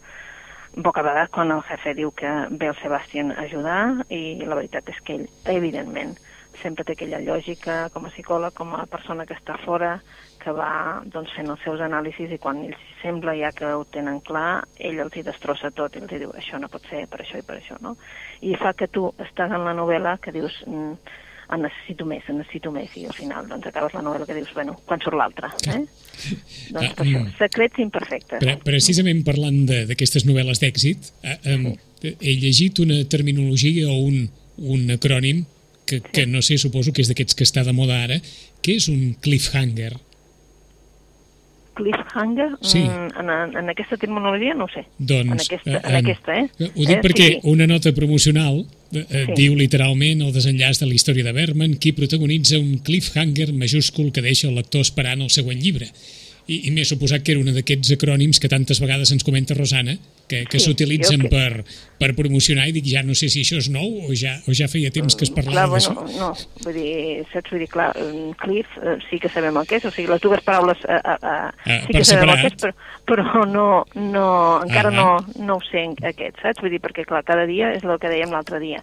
bocabadat 0.76 1.30
quan 1.34 1.52
el 1.52 1.62
jefe 1.66 1.94
diu 1.98 2.12
que 2.12 2.30
ve 2.52 2.68
el 2.68 2.78
Sebastián 2.82 3.32
a 3.32 3.42
ajudar 3.48 4.06
i 4.10 4.38
la 4.46 4.56
veritat 4.56 4.90
és 4.90 5.00
que 5.04 5.16
ell, 5.16 5.30
evidentment, 5.46 6.16
sempre 6.62 6.84
té 6.86 6.94
aquella 6.94 7.20
lògica 7.22 7.90
com 7.94 8.06
a 8.06 8.10
psicòleg, 8.14 8.54
com 8.54 8.74
a 8.76 8.86
persona 8.86 9.26
que 9.26 9.34
està 9.34 9.58
fora, 9.66 10.00
que 10.41 10.51
va 10.55 11.01
doncs, 11.05 11.31
fent 11.36 11.50
els 11.51 11.62
seus 11.63 11.81
anàlisis 11.86 12.31
i 12.31 12.38
quan 12.41 12.63
ells 12.65 12.81
sembla 13.01 13.36
ja 13.38 13.51
que 13.55 13.69
ho 13.75 13.86
tenen 13.91 14.19
clar, 14.25 14.63
ell 14.79 15.00
els 15.05 15.15
hi 15.15 15.24
destrossa 15.27 15.72
tot 15.72 15.96
i 15.96 16.03
els 16.03 16.12
hi 16.12 16.19
diu 16.24 16.31
això 16.36 16.60
no 16.60 16.69
pot 16.72 16.84
ser 16.89 17.05
per 17.12 17.22
això 17.24 17.39
i 17.39 17.46
per 17.46 17.58
això, 17.60 17.77
no? 17.84 17.96
I 18.41 18.55
fa 18.60 18.74
que 18.74 18.88
tu 18.88 19.10
estàs 19.19 19.51
en 19.51 19.65
la 19.67 19.74
novel·la 19.77 20.17
que 20.24 20.31
dius 20.36 20.63
mm, 20.67 20.93
en 21.50 21.63
necessito 21.65 22.05
més, 22.05 22.24
en 22.29 22.38
necessito 22.38 22.69
més, 22.72 22.91
i 23.01 23.08
al 23.10 23.15
final 23.17 23.48
doncs 23.50 23.65
acabes 23.72 23.93
la 23.98 24.03
novel·la 24.05 24.25
que 24.29 24.36
dius, 24.38 24.51
bueno, 24.53 24.75
quan 24.86 25.01
surt 25.01 25.17
l'altra, 25.17 25.50
eh? 25.67 25.79
doncs 26.72 26.93
per 26.93 27.05
això, 27.05 27.19
Mm. 27.24 27.31
secrets 27.39 27.79
imperfectes. 27.79 28.39
Pre 28.43 28.58
precisament 28.63 29.24
parlant 29.25 29.65
de- 29.65 29.86
d'aquestes 29.89 30.25
novel·les 30.27 30.60
d'èxit, 30.62 31.10
eh, 31.24 31.38
eh, 31.43 32.15
he 32.22 32.36
llegit 32.38 32.79
una 32.79 33.03
terminologia 33.10 33.88
o 33.89 33.98
un, 34.05 34.29
un 34.58 34.89
acrònim 34.91 35.46
que, 35.89 36.01
que 36.01 36.27
no 36.27 36.43
sé, 36.46 36.58
suposo 36.62 36.93
que 36.93 37.01
és 37.01 37.08
d'aquests 37.10 37.34
que 37.34 37.43
està 37.48 37.63
de 37.65 37.74
moda 37.74 37.98
ara, 38.03 38.19
que 38.62 38.75
és 38.77 38.88
un 38.91 39.15
cliffhanger. 39.19 39.96
Cliffhanger? 41.79 42.50
Sí. 42.61 42.83
Mm, 42.85 43.24
en, 43.24 43.57
en 43.63 43.72
aquesta 43.74 43.98
terminologia 43.98 44.53
no 44.53 44.68
ho 44.68 44.72
sé. 44.74 44.85
Doncs, 45.00 45.31
en 45.31 45.39
aquesta, 45.39 45.72
eh, 45.72 45.81
en 45.83 45.98
aquesta 46.03 46.37
eh? 46.42 46.46
Ho 46.75 46.85
dic 46.85 46.98
eh? 46.98 47.01
perquè 47.07 47.27
Sí, 47.29 47.39
sí. 47.39 47.51
una 47.55 47.68
nota 47.72 47.94
promocional 47.96 48.61
eh, 48.92 49.05
eh, 49.05 49.25
Sí. 49.29 49.35
diu 49.37 49.55
literalment 49.55 50.24
el 50.27 50.33
desenllaç 50.35 50.79
de 50.83 50.87
la 50.92 50.96
història 50.98 51.24
de 51.27 51.33
Berman, 51.35 51.75
qui 51.79 51.94
protagonitza 51.98 52.59
un 52.59 52.79
cliffhanger 52.85 53.51
majúscul 53.53 54.11
que 54.11 54.22
deixa 54.25 54.50
el 54.50 54.55
lector 54.59 54.81
esperant 54.85 55.22
el 55.25 55.29
següent 55.33 55.61
llibre. 55.63 55.89
I, 56.50 56.64
i 56.68 56.72
m'he 56.74 56.85
suposat 56.88 57.22
que 57.22 57.35
era 57.35 57.42
un 57.44 57.51
d'aquests 57.53 57.94
acrònims 57.94 58.40
que 58.42 58.50
tantes 58.50 58.79
vegades 58.81 59.12
ens 59.14 59.24
comenta 59.27 59.53
Rosana, 59.53 59.94
que, 60.29 60.44
que 60.46 60.59
Sí, 60.59 60.66
s'utilitzen 60.68 61.24
jo 61.24 61.29
que- 61.29 61.29
per, 61.33 61.64
per 62.00 62.12
promocionar 62.18 62.68
i 62.70 62.74
dic, 62.74 62.85
ja 62.90 63.01
no 63.05 63.14
sé 63.18 63.29
si 63.33 63.42
això 63.42 63.57
és 63.57 63.68
nou 63.74 64.05
o 64.09 64.14
ja, 64.18 64.35
o 64.50 64.53
ja 64.53 64.68
feia 64.70 64.92
temps 64.94 65.16
que 65.18 65.25
es 65.25 65.31
parlava 65.33 65.77
bueno, 65.77 66.03
d'això. 66.05 66.20
no, 66.20 66.29
vull 66.66 66.75
dir, 66.77 67.24
saps? 67.33 67.50
Vull 67.53 67.64
dir, 67.64 67.70
clar, 67.74 67.88
cliff 68.42 68.70
eh, 68.81 68.98
sí 69.09 69.18
que 69.22 69.29
sabem 69.33 69.57
el 69.57 69.66
que 69.70 69.79
és, 69.79 69.85
o 69.90 69.92
sigui, 69.94 70.07
les 70.12 70.22
dues 70.22 70.42
paraules 70.46 70.77
eh, 70.85 71.00
eh, 71.01 71.18
Ah, 71.29 71.51
sí 71.85 71.94
per 71.94 71.98
que 72.01 72.05
sabem 72.05 72.29
el 72.29 72.35
separat. 72.35 72.42
que 72.42 72.48
és, 72.53 72.62
però, 72.62 72.74
però 73.09 73.46
no, 73.50 73.66
no, 73.98 74.27
encara 74.66 74.90
Ah. 74.94 74.98
no, 75.01 75.09
no 75.46 75.57
ho 75.57 75.66
sé 75.70 75.88
aquest, 76.14 76.38
saps? 76.42 76.62
Vull 76.62 76.74
dir, 76.77 76.81
perquè 76.81 77.05
clar, 77.09 77.24
cada 77.25 77.46
dia 77.50 77.74
és 77.74 77.83
el 77.83 77.98
que 78.01 78.09
dèiem 78.14 78.29
l'altre 78.33 78.62
dia, 78.62 78.81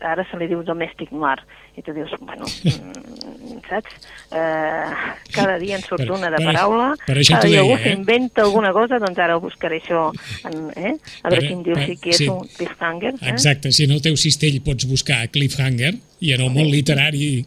ara 0.00 0.24
se 0.30 0.36
li 0.40 0.48
diu 0.48 0.64
domestic 0.64 1.12
noir, 1.12 1.40
i 1.76 1.84
tu 1.84 1.92
dius, 1.92 2.12
bueno, 2.24 2.48
mm, 2.64 3.60
saps? 3.68 4.00
Eh, 4.32 4.96
cada 5.36 5.58
dia 5.60 5.76
en 5.76 5.84
surt 5.84 6.06
Per- 6.06 6.10
una 6.16 6.30
de 6.32 6.40
paraula, 6.44 6.94
per 7.06 7.16
això 7.22 7.40
t'ho 7.40 7.48
deia, 7.48 7.62
algú 7.62 7.76
eh? 7.76 7.82
s'inventa 7.84 8.42
alguna 8.42 8.72
cosa, 8.76 9.00
doncs 9.02 9.18
ara 9.22 9.36
ho 9.38 9.42
buscaré 9.44 9.80
això, 9.80 10.08
en, 10.50 10.70
eh? 10.74 10.94
a 11.22 11.30
veure 11.30 11.40
Per- 11.40 11.50
quin 11.50 11.62
diu 11.66 11.78
sí 11.82 11.98
que 12.02 12.14
és 12.14 12.22
sí. 12.22 12.30
un 12.32 12.46
cliffhanger. 12.56 13.14
Eh? 13.20 13.28
Exacte, 13.32 13.72
si 13.72 13.86
en 13.86 13.94
el 13.96 14.02
teu 14.04 14.16
cistell 14.20 14.58
pots 14.66 14.88
buscar 14.90 15.22
cliffhanger 15.34 15.94
i 16.20 16.32
en 16.34 16.42
el 16.42 16.50
món 16.50 16.70
literari 16.72 17.44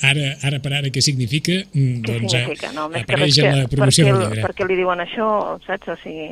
ara, 0.00 0.36
ara 0.42 0.60
per 0.64 0.72
ara 0.72 0.90
què 0.92 1.02
significa, 1.04 1.58
mm, 1.72 2.02
Què 2.02 2.12
doncs 2.12 2.34
eh, 2.34 2.44
significa? 2.44 2.72
No, 2.72 2.88
més 2.92 3.06
que 3.06 3.16
res 3.20 3.38
en 3.38 3.50
la 3.52 3.66
promoció 3.68 4.06
per 4.06 4.12
del 4.12 4.22
llibre. 4.24 4.42
per 4.46 4.54
què 4.54 4.68
li 4.68 4.76
diuen 4.76 5.02
això, 5.04 5.28
saps? 5.66 5.88
O 5.92 5.96
sigui, 6.02 6.30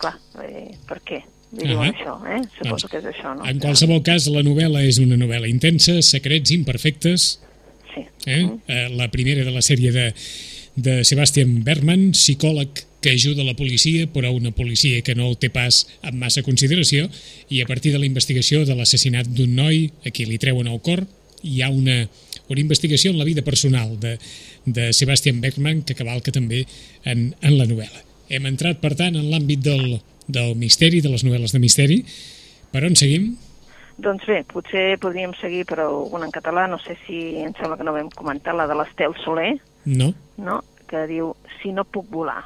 clar, 0.00 0.16
eh, 0.42 0.74
per 0.88 1.00
què 1.06 1.20
li 1.52 1.66
diuen 1.66 1.86
Ahà. 1.86 1.94
això, 1.94 2.16
eh? 2.26 2.40
Suposo 2.58 2.86
Doncs, 2.86 2.90
que 2.90 2.98
és 2.98 3.04
això, 3.14 3.34
no? 3.36 3.46
En 3.46 3.58
qualsevol 3.62 4.02
cas, 4.02 4.26
la 4.28 4.42
novel·la 4.42 4.82
és 4.86 4.98
una 4.98 5.16
novel·la 5.16 5.48
intensa, 5.48 6.00
secrets 6.02 6.50
imperfectes, 6.50 7.40
Sí. 7.94 8.04
eh? 8.26 8.48
eh 8.68 8.88
la 8.90 9.08
primera 9.10 9.44
de 9.44 9.50
la 9.50 9.62
sèrie 9.62 9.90
de, 9.90 10.14
de 10.82 11.04
Sebastian 11.04 11.60
Berman, 11.64 12.10
psicòleg 12.16 12.84
que 13.00 13.12
ajuda 13.14 13.44
la 13.44 13.56
policia, 13.56 14.06
però 14.12 14.32
una 14.32 14.52
policia 14.52 15.00
que 15.02 15.14
no 15.16 15.30
el 15.30 15.38
té 15.40 15.48
pas 15.52 15.84
amb 16.04 16.20
massa 16.20 16.44
consideració, 16.44 17.08
i 17.48 17.62
a 17.62 17.68
partir 17.68 17.92
de 17.94 18.00
la 18.00 18.08
investigació 18.08 18.64
de 18.68 18.76
l'assassinat 18.76 19.28
d'un 19.28 19.54
noi 19.56 19.88
a 20.04 20.12
qui 20.12 20.26
li 20.28 20.40
treuen 20.40 20.68
el 20.68 20.80
cor, 20.84 21.06
hi 21.42 21.62
ha 21.64 21.70
una, 21.72 22.04
una 22.48 22.60
investigació 22.60 23.12
en 23.12 23.18
la 23.18 23.24
vida 23.28 23.42
personal 23.42 23.96
de, 24.00 24.18
de 24.66 24.92
Sebastian 24.92 25.40
Berman 25.40 25.82
que 25.88 25.96
cavalca 25.96 26.32
també 26.32 26.66
en, 27.04 27.30
en 27.40 27.56
la 27.56 27.68
novel·la. 27.68 28.04
Hem 28.30 28.46
entrat, 28.50 28.82
per 28.84 28.92
tant, 28.98 29.16
en 29.16 29.30
l'àmbit 29.32 29.64
del, 29.64 29.96
del 30.28 30.52
misteri, 30.60 31.00
de 31.00 31.12
les 31.12 31.24
novel·les 31.24 31.56
de 31.56 31.62
misteri. 31.62 32.02
Per 32.70 32.84
on 32.86 32.94
seguim? 32.96 33.32
Doncs 34.00 34.28
bé, 34.28 34.42
potser 34.48 34.94
podríem 35.00 35.32
seguir, 35.40 35.64
però 35.68 35.88
una 36.08 36.28
en 36.28 36.32
català, 36.32 36.68
no 36.70 36.78
sé 36.80 36.94
si 37.06 37.40
em 37.40 37.56
sembla 37.58 37.80
que 37.80 37.88
no 37.88 37.96
vam 37.96 38.12
comentar, 38.14 38.54
la 38.56 38.68
de 38.68 38.76
l'Estel 38.78 39.16
Soler, 39.24 39.56
No? 39.84 40.14
no? 40.36 40.62
Que 40.90 41.06
diu 41.10 41.34
Si 41.60 41.72
no 41.76 41.86
puc 41.86 42.08
volar. 42.10 42.42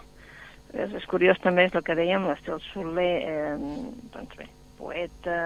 És, 0.74 0.92
és 0.98 1.07
curiós 1.11 1.38
també, 1.42 1.68
és 1.68 1.74
el 1.74 1.85
que 1.87 1.96
dèiem, 1.96 2.26
l'Estel 2.26 2.61
Soler, 2.72 3.12
eh, 3.30 3.57
doncs 4.14 4.37
bé, 4.38 4.50
poeta, 4.78 5.38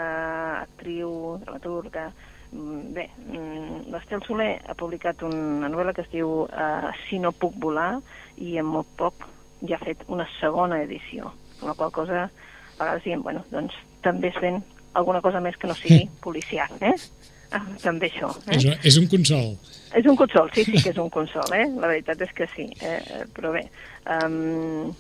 actriu, 0.64 1.38
dramaturga... 1.44 2.10
Mm, 2.48 2.94
Bé, 2.96 3.02
mm, 3.28 3.90
l'Estel 3.92 4.22
Soler 4.24 4.54
ha 4.64 4.72
publicat 4.72 5.20
una 5.26 5.68
novel·la 5.68 5.92
que 5.92 6.00
es 6.00 6.08
diu 6.08 6.46
eh, 6.48 6.92
Si 7.04 7.18
no 7.20 7.34
puc 7.36 7.58
volar 7.60 7.98
i 8.40 8.54
en 8.56 8.64
molt 8.64 8.88
poc 8.96 9.26
ja 9.68 9.76
ha 9.76 9.84
fet 9.84 10.06
una 10.08 10.24
segona 10.38 10.78
edició, 10.80 11.28
amb 11.58 11.66
la 11.68 11.74
qual 11.76 11.92
cosa 11.92 12.22
a 12.24 12.30
vegades 12.78 13.04
diem, 13.04 13.20
bueno, 13.26 13.42
doncs 13.50 13.76
també 14.00 14.30
es 14.32 14.40
ven 14.40 14.62
alguna 14.96 15.20
cosa 15.20 15.42
més 15.44 15.60
que 15.60 15.68
no 15.68 15.76
sigui 15.76 16.06
policial, 16.24 16.72
eh? 16.80 16.94
Ah, 17.50 17.64
també 17.82 18.10
això, 18.12 18.30
eh? 18.46 18.56
És, 18.58 18.66
és 18.92 18.98
un 19.00 19.08
consol. 19.08 19.52
És 19.96 20.06
un 20.06 20.16
consol, 20.20 20.50
sí, 20.52 20.66
sí 20.68 20.82
que 20.82 20.92
és 20.92 20.98
un 21.00 21.08
consol, 21.10 21.48
eh? 21.56 21.64
La 21.80 21.88
veritat 21.88 22.20
és 22.26 22.32
que 22.36 22.48
sí, 22.54 22.66
eh? 22.84 23.24
però 23.32 23.54
bé, 23.54 23.64
um, 24.18 24.90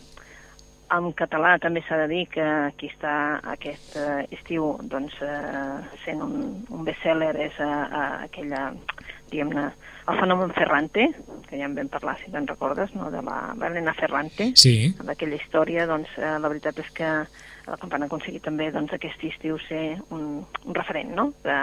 en 0.96 1.10
català 1.12 1.56
també 1.60 1.82
s'ha 1.84 1.98
de 2.02 2.06
dir 2.08 2.22
que 2.32 2.44
aquí 2.44 2.88
està 2.88 3.12
aquest 3.52 3.98
eh, 4.00 4.22
estiu 4.32 4.70
doncs, 4.88 5.18
eh, 5.20 5.98
sent 6.06 6.22
un, 6.24 6.38
un 6.72 6.86
best-seller 6.86 7.34
és 7.36 7.58
eh, 7.60 7.68
eh, 7.68 8.06
aquella 8.24 8.62
diguem-ne, 9.28 9.66
el 10.08 10.16
fenomen 10.16 10.54
Ferrante, 10.56 11.04
que 11.50 11.58
ja 11.60 11.66
en 11.68 11.74
vam 11.76 11.90
parlar, 11.92 12.14
si 12.16 12.30
te'n 12.32 12.46
recordes, 12.48 12.94
no? 12.96 13.10
de 13.12 13.20
la 13.26 13.52
Helena 13.66 13.92
Ferrante, 13.92 14.52
Sí. 14.56 14.94
amb 14.96 15.12
aquella 15.12 15.36
història, 15.36 15.84
doncs 15.90 16.14
eh, 16.16 16.38
la 16.40 16.48
veritat 16.48 16.80
és 16.80 16.88
que 16.96 17.10
la 17.68 17.76
campana 17.76 18.06
ha 18.06 18.08
aconseguit 18.08 18.46
també 18.46 18.70
doncs, 18.72 18.94
aquest 18.96 19.24
estiu 19.28 19.58
ser 19.66 19.98
un, 20.08 20.46
un 20.64 20.78
referent 20.78 21.12
no? 21.12 21.28
de, 21.44 21.58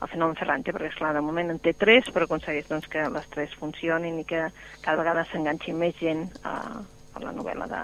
el 0.00 0.08
fenomen 0.08 0.38
Ferrante, 0.38 0.72
perquè 0.72 0.90
esclar, 0.90 1.12
de 1.14 1.22
moment 1.24 1.52
en 1.52 1.60
té 1.62 1.74
tres, 1.76 2.08
però 2.14 2.26
aconsegueix 2.26 2.68
doncs, 2.70 2.88
que 2.90 3.04
les 3.12 3.28
tres 3.34 3.54
funcionin 3.60 4.20
i 4.20 4.26
que 4.28 4.46
cada 4.80 4.96
vegada 5.00 5.26
s'enganxi 5.28 5.74
més 5.76 5.96
gent 6.00 6.26
a, 6.48 6.56
a 7.14 7.22
la 7.24 7.34
novel·la 7.36 7.68
de, 7.70 7.82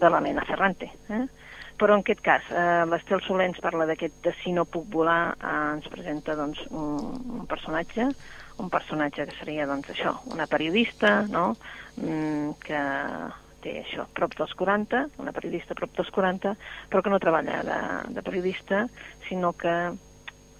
de 0.00 0.10
l'Helena 0.10 0.46
Ferrante. 0.48 0.90
Eh? 1.14 1.24
Però 1.78 1.96
en 1.96 2.04
aquest 2.04 2.22
cas, 2.22 2.46
eh, 2.54 2.82
l'Estel 2.90 3.22
Soler 3.26 3.48
ens 3.50 3.60
parla 3.62 3.86
d'aquest 3.86 4.20
de 4.22 4.32
Si 4.42 4.52
no 4.54 4.66
puc 4.66 4.86
volar, 4.90 5.34
eh, 5.34 5.54
ens 5.76 5.88
presenta 5.90 6.36
doncs, 6.38 6.62
un, 6.70 7.14
un 7.40 7.46
personatge, 7.50 8.08
un 8.62 8.70
personatge 8.70 9.26
que 9.26 9.38
seria 9.40 9.66
doncs, 9.66 9.90
això, 9.94 10.14
una 10.34 10.46
periodista, 10.50 11.22
no? 11.30 11.52
mm, 11.98 12.54
que 12.62 12.82
té 13.64 13.78
això, 13.80 14.06
prop 14.14 14.34
dels 14.38 14.54
40, 14.58 15.04
una 15.22 15.32
periodista 15.34 15.74
prop 15.74 15.94
dels 15.96 16.10
40, 16.14 16.54
però 16.90 17.02
que 17.02 17.10
no 17.14 17.22
treballa 17.22 17.62
de, 17.66 17.78
de 18.14 18.22
periodista, 18.22 18.84
sinó 19.28 19.54
que 19.58 19.74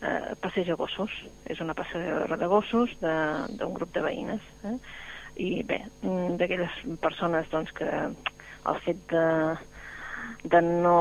eh, 0.05 0.35
passeja 0.41 0.77
gossos. 0.79 1.13
És 1.51 1.61
una 1.65 1.77
passejadora 1.77 2.39
de 2.41 2.49
gossos 2.51 2.95
d'un 3.01 3.75
grup 3.77 3.93
de 3.95 4.05
veïnes. 4.05 4.49
Eh? 4.65 4.77
I 5.45 5.51
bé, 5.67 5.81
mm, 6.03 6.37
d'aquelles 6.41 6.81
persones 7.03 7.49
doncs, 7.51 7.73
que 7.75 7.89
el 7.91 8.81
fet 8.85 9.01
de, 9.11 9.25
de 10.45 10.61
no 10.63 10.97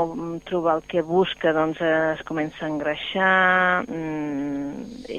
trobar 0.48 0.78
el 0.80 0.88
que 0.90 1.04
busca 1.06 1.54
doncs 1.56 1.82
es 1.86 2.24
comença 2.28 2.66
a 2.66 2.72
engreixar 2.72 3.84
mm, 3.86 4.43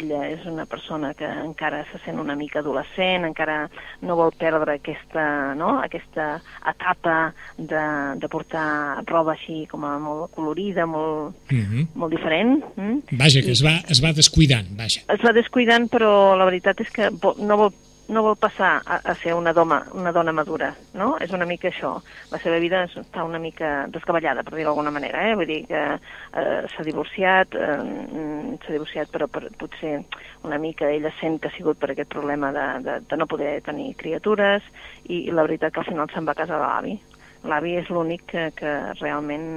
ella 0.05 0.21
és 0.31 0.45
una 0.47 0.67
persona 0.71 1.13
que 1.19 1.27
encara 1.27 1.83
se 1.91 1.99
sent 2.05 2.21
una 2.21 2.37
mica 2.37 2.61
adolescent 2.61 3.25
encara 3.27 3.65
no 4.05 4.17
vol 4.17 4.31
perdre 4.39 4.77
aquesta, 4.79 5.55
no? 5.59 5.79
aquesta 5.83 6.41
etapa 6.71 7.33
de, 7.59 7.83
de 8.21 8.29
portar 8.29 9.03
roba 9.09 9.35
així 9.35 9.65
com 9.71 9.85
a 9.89 9.97
molt 9.99 10.31
colorida, 10.37 10.87
molt, 10.87 11.35
Mhm. 11.51 11.89
molt 11.95 12.13
diferent 12.15 12.63
mm? 12.77 13.17
Vaja, 13.19 13.41
que 13.43 13.53
es 13.53 13.65
va, 13.65 13.79
es 13.89 14.03
va 14.05 14.13
descuidant, 14.13 14.69
vaja. 14.79 15.03
es 15.09 15.21
va 15.25 15.33
descuidant, 15.33 15.89
però 15.91 16.37
la 16.37 16.45
veritat 16.45 16.81
és 16.81 16.91
que 16.91 17.11
no 17.11 17.57
vol, 17.57 17.73
no 18.09 18.23
vol 18.23 18.37
passar 18.37 18.83
a, 18.85 18.99
a 19.01 19.15
ser 19.17 19.35
una 19.35 19.53
dona, 19.53 19.81
una 19.93 20.13
dona 20.13 20.33
madura, 20.33 20.71
no? 20.93 21.15
És 21.23 21.33
una 21.33 21.47
mica 21.49 21.71
això. 21.71 21.95
La 22.33 22.41
seva 22.43 22.59
vida 22.61 22.85
està 22.85 23.25
una 23.25 23.41
mica 23.41 23.87
descabellada, 23.93 24.45
per 24.45 24.55
dir-ho 24.55 24.71
d'alguna 24.71 24.93
manera, 24.95 25.23
eh? 25.31 25.35
Vull 25.39 25.49
dir 25.49 25.61
que 25.71 25.83
eh, 25.95 26.61
s'ha 26.75 26.85
divorciat, 26.85 27.57
eh, 27.57 27.79
mm, 27.81 28.59
s'ha 28.65 28.77
divorciat, 28.77 29.11
però 29.15 29.29
per, 29.31 29.47
potser 29.61 29.97
una 30.45 30.61
mica 30.61 30.91
ella 30.91 31.13
sent 31.21 31.41
que 31.41 31.49
ha 31.49 31.57
sigut 31.57 31.81
per 31.81 31.95
aquest 31.95 32.13
problema 32.13 32.53
de, 32.53 32.67
de, 32.85 33.01
de 33.09 33.21
no 33.21 33.29
poder 33.31 33.57
tenir 33.65 33.95
criatures, 34.01 34.67
i, 35.05 35.25
i 35.25 35.33
la 35.33 35.47
veritat 35.49 35.73
que 35.73 35.85
al 35.85 35.89
final 35.89 36.13
se'n 36.13 36.29
va 36.29 36.37
casar 36.37 36.61
de 36.61 36.69
l'avi. 36.69 36.97
L'avi 37.45 37.75
és 37.77 37.89
l'únic 37.93 38.23
que, 38.31 38.45
que 38.57 38.71
realment 39.03 39.49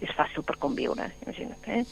és 0.00 0.12
fàcil 0.16 0.44
per 0.48 0.56
conviure, 0.60 1.10
imagina't. 1.26 1.66
Eh? 1.68 1.82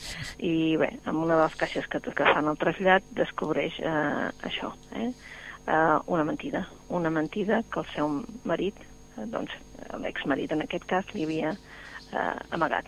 I 0.48 0.52
bé, 0.80 0.94
amb 1.04 1.24
una 1.24 1.37
de 1.37 1.42
les 1.42 1.59
caixes 1.61 1.88
que, 1.92 2.00
que 2.00 2.28
fan 2.32 2.48
el 2.48 2.61
trasllat 2.61 3.04
descobreix 3.16 3.76
eh, 3.85 4.28
això, 4.48 4.72
eh? 4.96 5.11
Eh, 5.66 5.98
una 6.07 6.24
mentida. 6.24 6.66
Una 6.88 7.11
mentida 7.11 7.62
que 7.72 7.81
el 7.81 7.87
seu 7.94 8.09
marit, 8.44 8.79
eh, 9.16 9.26
doncs 9.26 9.52
l'exmarit 10.02 10.52
en 10.52 10.62
aquest 10.62 10.85
cas, 10.87 11.05
li 11.14 11.24
havia 11.26 11.52
eh, 12.12 12.37
amagat. 12.50 12.87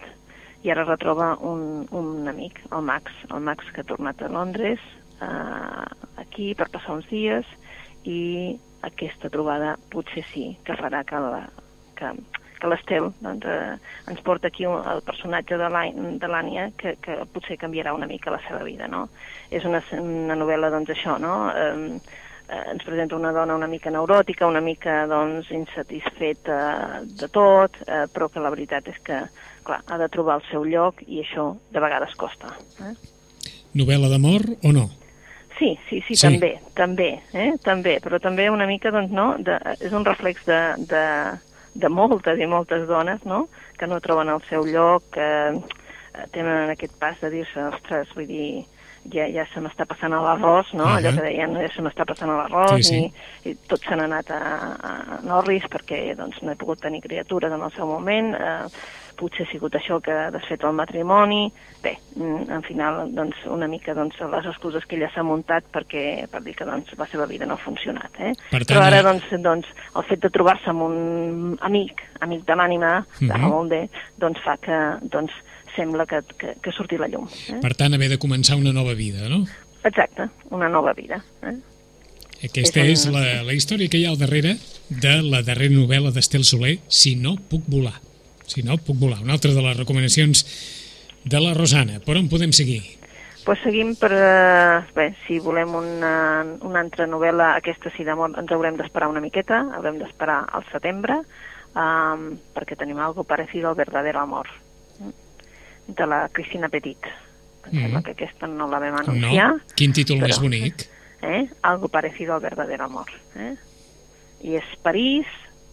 I 0.67 0.73
ara 0.75 0.85
retroba 0.89 1.37
un, 1.47 1.87
un 1.95 2.27
amic, 2.29 2.59
el 2.73 2.83
Max, 2.83 3.13
el 3.31 3.41
Max 3.47 3.69
que 3.75 3.83
ha 3.85 3.87
tornat 3.87 4.23
a 4.23 4.29
Londres, 4.33 4.81
eh, 5.23 5.85
aquí 6.19 6.55
per 6.59 6.71
passar 6.75 6.97
uns 6.99 7.07
dies, 7.11 7.47
i 8.05 8.57
aquesta 8.87 9.31
trobada 9.31 9.77
potser 9.91 10.23
sí 10.33 10.53
que 10.65 10.75
farà 10.79 11.01
que 11.07 11.19
la, 11.19 11.41
que, 11.99 12.13
que 12.61 12.69
l'Estel 12.71 13.09
doncs, 13.21 13.47
eh, 13.47 13.75
ens 14.11 14.23
porta 14.27 14.47
aquí 14.51 14.67
el 14.71 15.03
personatge 15.07 15.59
de 15.59 15.69
l'À- 15.71 15.91
de 15.95 16.31
l'Ània 16.31 16.69
que, 16.79 16.95
que 17.03 17.17
potser 17.35 17.59
canviarà 17.59 17.95
una 17.95 18.07
mica 18.07 18.31
la 18.35 18.39
seva 18.47 18.63
vida, 18.67 18.87
no? 18.89 19.09
És 19.51 19.67
una, 19.67 19.83
una 19.99 20.37
novel·la, 20.39 20.71
doncs, 20.75 20.91
això, 20.95 21.19
no? 21.23 21.51
Eh, 21.51 21.99
ens 22.49 22.85
presenta 22.85 23.17
una 23.17 23.33
dona 23.33 23.57
una 23.57 23.67
mica 23.69 23.91
neuròtica, 23.93 24.47
una 24.49 24.63
mica, 24.65 25.03
doncs, 25.07 25.51
insatisfeta 25.51 27.03
de 27.05 27.29
tot, 27.29 27.77
eh, 27.87 28.07
però 28.13 28.29
que 28.33 28.41
la 28.41 28.51
veritat 28.55 28.89
és 28.89 28.97
que, 29.05 29.21
clar, 29.67 29.83
ha 29.87 29.99
de 30.01 30.09
trobar 30.09 30.39
el 30.41 30.47
seu 30.51 30.65
lloc 30.65 31.03
i 31.07 31.21
això 31.25 31.51
de 31.71 31.83
vegades 31.85 32.15
costa. 32.17 32.55
Eh? 32.81 32.95
Novel·la 33.77 34.09
d'amor 34.09 34.47
o 34.65 34.73
no? 34.73 34.89
Sí, 35.59 35.75
sí, 35.89 36.01
sí, 36.07 36.15
Sí. 36.15 36.23
també, 36.23 36.53
també, 36.75 37.21
eh? 37.35 37.53
també, 37.65 37.99
però 38.01 38.21
també 38.23 38.49
una 38.49 38.67
mica, 38.67 38.93
doncs, 38.95 39.11
no, 39.11 39.35
de, 39.39 39.59
és 39.81 39.93
un 39.93 40.05
reflex 40.07 40.47
de, 40.47 40.61
de, 40.89 41.05
de 41.75 41.89
moltes 41.89 42.39
i 42.39 42.47
moltes 42.47 42.87
dones, 42.89 43.25
no?, 43.25 43.49
que 43.79 43.87
no 43.87 44.01
troben 44.01 44.29
el 44.31 44.41
seu 44.49 44.65
lloc, 44.67 45.05
que 45.15 45.29
eh, 45.55 46.27
tenen 46.35 46.71
aquest 46.71 46.95
pas 46.99 47.19
de 47.21 47.31
dir-se, 47.31 47.61
ostres, 47.75 48.09
vull 48.15 48.27
dir, 48.31 48.65
ja, 49.13 49.27
ja 49.33 49.45
se 49.53 49.61
m'està 49.65 49.87
passant 49.89 50.13
a 50.15 50.21
l'arròs, 50.25 50.73
no?, 50.75 50.85
allò 50.85 51.09
Ahà. 51.11 51.17
que 51.17 51.25
deien, 51.29 51.55
ja 51.61 51.69
se 51.75 51.83
m'està 51.83 52.05
passant 52.09 52.31
a 52.31 52.37
l'arròs, 52.43 52.77
Sí, 52.79 52.83
sí. 52.83 53.01
i, 53.45 53.51
i 53.51 53.57
tot 53.71 53.81
se 53.85 53.97
n'ha 53.97 54.05
anat 54.09 54.31
a, 54.31 54.41
a 54.91 55.19
Norris 55.27 55.65
perquè, 55.71 56.15
doncs, 56.19 56.41
no 56.43 56.53
he 56.53 56.57
pogut 56.61 56.81
tenir 56.81 57.01
criatures 57.05 57.53
en 57.53 57.63
el 57.63 57.73
seu 57.77 57.87
moment, 57.87 58.35
eh, 58.35 58.67
potser 59.19 59.47
ha 59.47 59.51
sigut 59.51 59.75
això 59.75 59.99
que 60.05 60.15
ha 60.15 60.31
desfet 60.35 60.63
el 60.65 60.77
matrimoni, 60.79 61.49
bé, 61.83 61.97
mm, 62.17 62.49
en 62.55 62.63
final, 62.67 63.01
doncs, 63.15 63.37
una 63.51 63.69
mica, 63.69 63.95
doncs, 63.95 64.17
les 64.33 64.47
excuses 64.47 64.87
que 64.87 64.97
ella 64.97 65.11
s'ha 65.15 65.25
muntat 65.27 65.67
perquè, 65.75 66.29
per 66.31 66.43
dir 66.47 66.55
que, 66.57 66.65
doncs, 66.69 66.95
la 66.99 67.07
seva 67.11 67.27
vida 67.27 67.47
no 67.47 67.55
ha 67.59 67.63
funcionat, 67.65 68.11
eh? 68.21 68.33
Per 68.51 68.65
tant, 68.65 68.71
Però 68.73 68.85
ara, 68.87 69.03
doncs, 69.03 69.29
doncs, 69.45 69.67
el 69.97 70.07
fet 70.09 70.23
de 70.23 70.31
trobar-se 70.31 70.71
amb 70.71 70.83
un 70.87 71.59
amic, 71.61 72.03
amic 72.21 72.45
de 72.47 72.55
l'ànima, 72.55 72.93
de 73.21 73.27
Mhm. 73.27 73.31
Ramonde, 73.43 73.89
doncs 74.17 74.41
fa 74.45 74.57
que, 74.57 74.79
doncs, 75.03 75.33
sembla 75.77 76.07
que, 76.07 76.23
que, 76.39 76.55
que 76.63 76.73
surti 76.73 76.99
la 76.99 77.07
llum. 77.09 77.29
Eh? 77.49 77.61
Per 77.63 77.75
tant, 77.75 77.95
haver 77.95 78.09
de 78.09 78.19
començar 78.19 78.57
una 78.59 78.73
nova 78.73 78.95
vida, 78.95 79.29
no? 79.29 79.45
Exacte, 79.85 80.29
una 80.51 80.69
nova 80.69 80.93
vida. 80.93 81.23
Eh? 81.43 81.55
Aquesta 82.45 82.81
És 82.81 83.07
és 83.07 83.13
la, 83.13 83.43
la 83.43 83.55
història 83.55 83.89
que 83.91 83.99
hi 83.99 84.05
ha 84.07 84.11
al 84.11 84.19
darrere 84.19 84.57
de 84.89 85.15
la 85.23 85.43
darrera 85.43 85.75
novel·la 85.75 86.13
d'Estel 86.15 86.45
Soler, 86.45 86.79
Si 86.89 87.17
no 87.17 87.37
puc 87.37 87.65
volar. 87.67 87.97
Si 88.49 88.63
no 88.65 88.77
puc 88.79 88.97
volar. 88.99 89.21
Una 89.23 89.35
altra 89.37 89.53
de 89.53 89.63
les 89.63 89.77
recomanacions 89.77 90.45
de 91.25 91.41
la 91.41 91.55
Rosana. 91.55 92.01
Per 92.05 92.17
on 92.17 92.29
podem 92.33 92.53
seguir? 92.53 92.83
pues 93.49 93.63
seguim 93.65 93.95
per... 93.97 94.11
eh, 94.13 94.81
Bé, 94.93 95.07
si 95.27 95.39
volem 95.41 95.71
una, 95.75 96.45
una 96.69 96.81
altra 96.83 97.07
novel·la, 97.09 97.55
aquesta 97.57 97.89
sí 97.97 98.05
d'amor, 98.05 98.35
ens 98.37 98.51
haurem 98.53 98.77
d'esperar 98.77 99.09
una 99.09 99.23
miqueta, 99.25 99.63
haurem 99.73 99.97
d'esperar 100.03 100.43
al 100.53 100.67
setembre, 100.69 101.17
um, 101.73 102.27
perquè 102.53 102.77
tenim 102.77 102.99
algo 103.01 103.25
parecido 103.25 103.71
al 103.71 103.79
verdadero 103.79 104.21
amor, 104.21 104.51
mm, 105.01 105.95
de 105.97 106.07
la 106.11 106.29
Cristina 106.29 106.69
Petit. 106.69 107.01
Em 107.09 107.73
Mhm. 107.73 107.81
sembla 107.87 108.03
que 108.03 108.11
aquesta 108.11 108.47
no 108.47 108.69
la 108.69 108.79
vam 108.81 108.97
anunciar. 109.01 109.49
No? 109.55 109.61
Quin 109.75 109.93
títol 109.97 110.19
però- 110.19 110.29
més 110.29 110.41
bonic. 110.41 110.89
¿eh? 111.23 111.49
algo 111.63 111.89
parecido 111.89 112.35
al 112.35 112.41
verdadero 112.41 112.85
amor. 112.85 113.07
¿eh? 113.37 113.57
Y 114.43 114.57
es 114.57 114.65
París, 114.83 115.27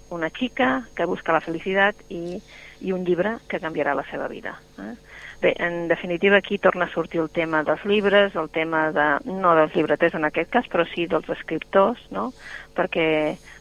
una 0.10 0.30
chica 0.30 0.88
que 0.96 1.04
busca 1.06 1.34
la 1.34 1.42
felicitat 1.42 1.96
i, 2.10 2.42
i 2.82 2.92
un 2.92 3.06
llibre 3.06 3.38
que 3.48 3.60
canviarà 3.64 3.96
la 3.96 4.06
seva 4.10 4.28
vida. 4.28 4.56
Eh? 4.80 4.94
Bé, 5.42 5.54
en 5.60 5.88
definitiva 5.88 6.38
aquí 6.38 6.58
torna 6.58 6.86
a 6.86 6.94
sortir 6.94 7.22
el 7.22 7.30
tema 7.30 7.64
dels 7.64 7.84
llibres, 7.86 8.36
el 8.36 8.50
tema 8.50 8.90
de, 8.96 9.08
no 9.30 9.56
dels 9.56 9.76
llibreters 9.76 10.16
en 10.16 10.26
aquest 10.26 10.52
cas, 10.52 10.68
però 10.72 10.86
sí 10.94 11.08
dels 11.12 11.30
escriptors, 11.30 12.02
no? 12.12 12.32
perquè 12.76 13.08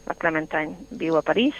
la 0.07 0.15
Clementine 0.19 0.75
viu 0.91 1.17
a 1.19 1.23
París 1.25 1.55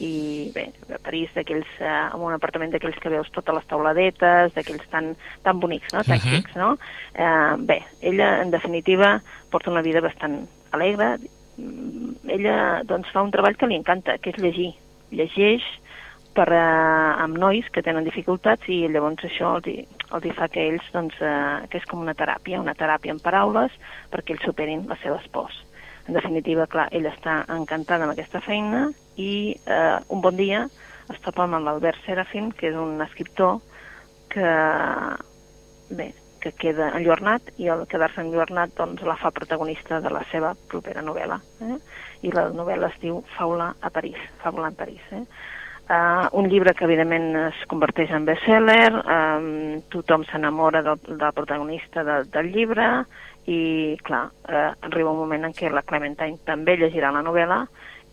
i 0.00 0.50
bé, 0.54 0.68
a 0.94 1.00
París 1.02 1.32
d'aquells, 1.34 1.70
eh, 1.82 1.88
en 2.14 2.22
un 2.22 2.36
apartament 2.36 2.70
d'aquells 2.70 3.00
que 3.02 3.10
veus 3.10 3.30
totes 3.34 3.56
les 3.56 3.66
tauladetes, 3.66 4.52
d'aquells 4.54 4.84
tan, 4.92 5.14
tan 5.42 5.58
bonics, 5.58 5.90
no? 5.92 6.04
tan 6.06 6.20
Ahà. 6.20 6.36
xics, 6.36 6.54
no? 6.56 6.76
Eh, 7.14 7.56
bé, 7.66 7.82
ella 8.00 8.36
en 8.44 8.54
definitiva 8.54 9.18
porta 9.50 9.72
una 9.74 9.82
vida 9.82 10.04
bastant 10.04 10.44
alegre, 10.70 11.16
Mm, 11.58 12.14
ella 12.30 12.82
doncs 12.86 13.10
fa 13.10 13.24
un 13.26 13.32
treball 13.34 13.56
que 13.58 13.66
li 13.66 13.76
encanta, 13.78 14.16
que 14.22 14.30
és 14.30 14.40
llegir. 14.42 14.70
Llegeix 15.10 15.64
per, 16.38 16.48
eh, 16.54 17.22
amb 17.24 17.38
nois 17.40 17.66
que 17.74 17.82
tenen 17.82 18.06
dificultats 18.06 18.68
i 18.70 18.84
llavors 18.86 19.24
això 19.26 19.56
els, 19.58 19.66
hi, 19.66 19.80
els 20.14 20.26
hi 20.26 20.34
fa 20.36 20.46
que 20.52 20.66
ells, 20.70 20.86
doncs, 20.94 21.16
eh, 21.18 21.66
que 21.70 21.80
és 21.80 21.88
com 21.90 22.04
una 22.04 22.14
teràpia, 22.18 22.60
una 22.62 22.76
teràpia 22.78 23.14
en 23.14 23.22
paraules 23.24 23.74
perquè 24.12 24.36
ells 24.36 24.46
superin 24.46 24.86
les 24.90 25.02
seves 25.02 25.26
pors. 25.34 25.56
En 26.06 26.14
definitiva, 26.16 26.68
clar, 26.70 26.86
ella 26.94 27.10
està 27.12 27.40
encantada 27.52 28.06
amb 28.06 28.14
aquesta 28.14 28.40
feina 28.44 28.86
i 29.18 29.32
eh, 29.66 29.98
un 30.14 30.22
bon 30.24 30.38
dia 30.38 30.62
es 31.10 31.18
topa 31.24 31.44
amb 31.44 31.58
l'Albert 31.64 32.00
Serafim, 32.06 32.52
que 32.52 32.70
és 32.70 32.78
un 32.78 33.02
escriptor 33.02 33.58
que, 34.32 34.54
bé, 35.90 36.10
que 36.40 36.52
queda 36.54 36.92
enlluernat 36.94 37.50
i 37.58 37.68
al 37.72 37.86
quedar-se 37.90 38.22
enlluernat 38.22 38.76
doncs, 38.78 39.02
la 39.08 39.18
fa 39.18 39.32
protagonista 39.34 39.98
de 40.04 40.12
la 40.14 40.22
seva 40.30 40.54
propera 40.70 41.02
novel·la. 41.02 41.40
Eh? 41.66 41.78
I 42.28 42.34
la 42.36 42.48
novel·la 42.54 42.92
es 42.92 42.98
diu 43.02 43.22
Faula 43.36 43.72
a 43.80 43.90
París, 43.90 44.20
Faula 44.44 44.70
en 44.70 44.78
París. 44.78 45.02
Eh? 45.16 45.24
Uh, 45.88 46.28
un 46.36 46.50
llibre 46.52 46.74
que 46.76 46.84
evidentment 46.84 47.30
es 47.46 47.60
converteix 47.70 48.10
en 48.12 48.26
bestseller, 48.28 48.90
um, 49.08 49.78
tothom 49.88 50.26
s'enamora 50.28 50.82
del, 50.84 50.98
del 51.16 51.32
protagonista 51.32 52.02
de, 52.04 52.18
del 52.34 52.50
llibre 52.52 52.88
i, 53.48 53.96
clar, 54.04 54.26
eh, 54.44 54.66
arriba 54.84 55.14
un 55.14 55.22
moment 55.22 55.46
en 55.48 55.54
què 55.56 55.70
la 55.72 55.80
Clementine 55.88 56.36
també 56.44 56.74
llegirà 56.76 57.08
la 57.14 57.22
novel·la 57.24 57.62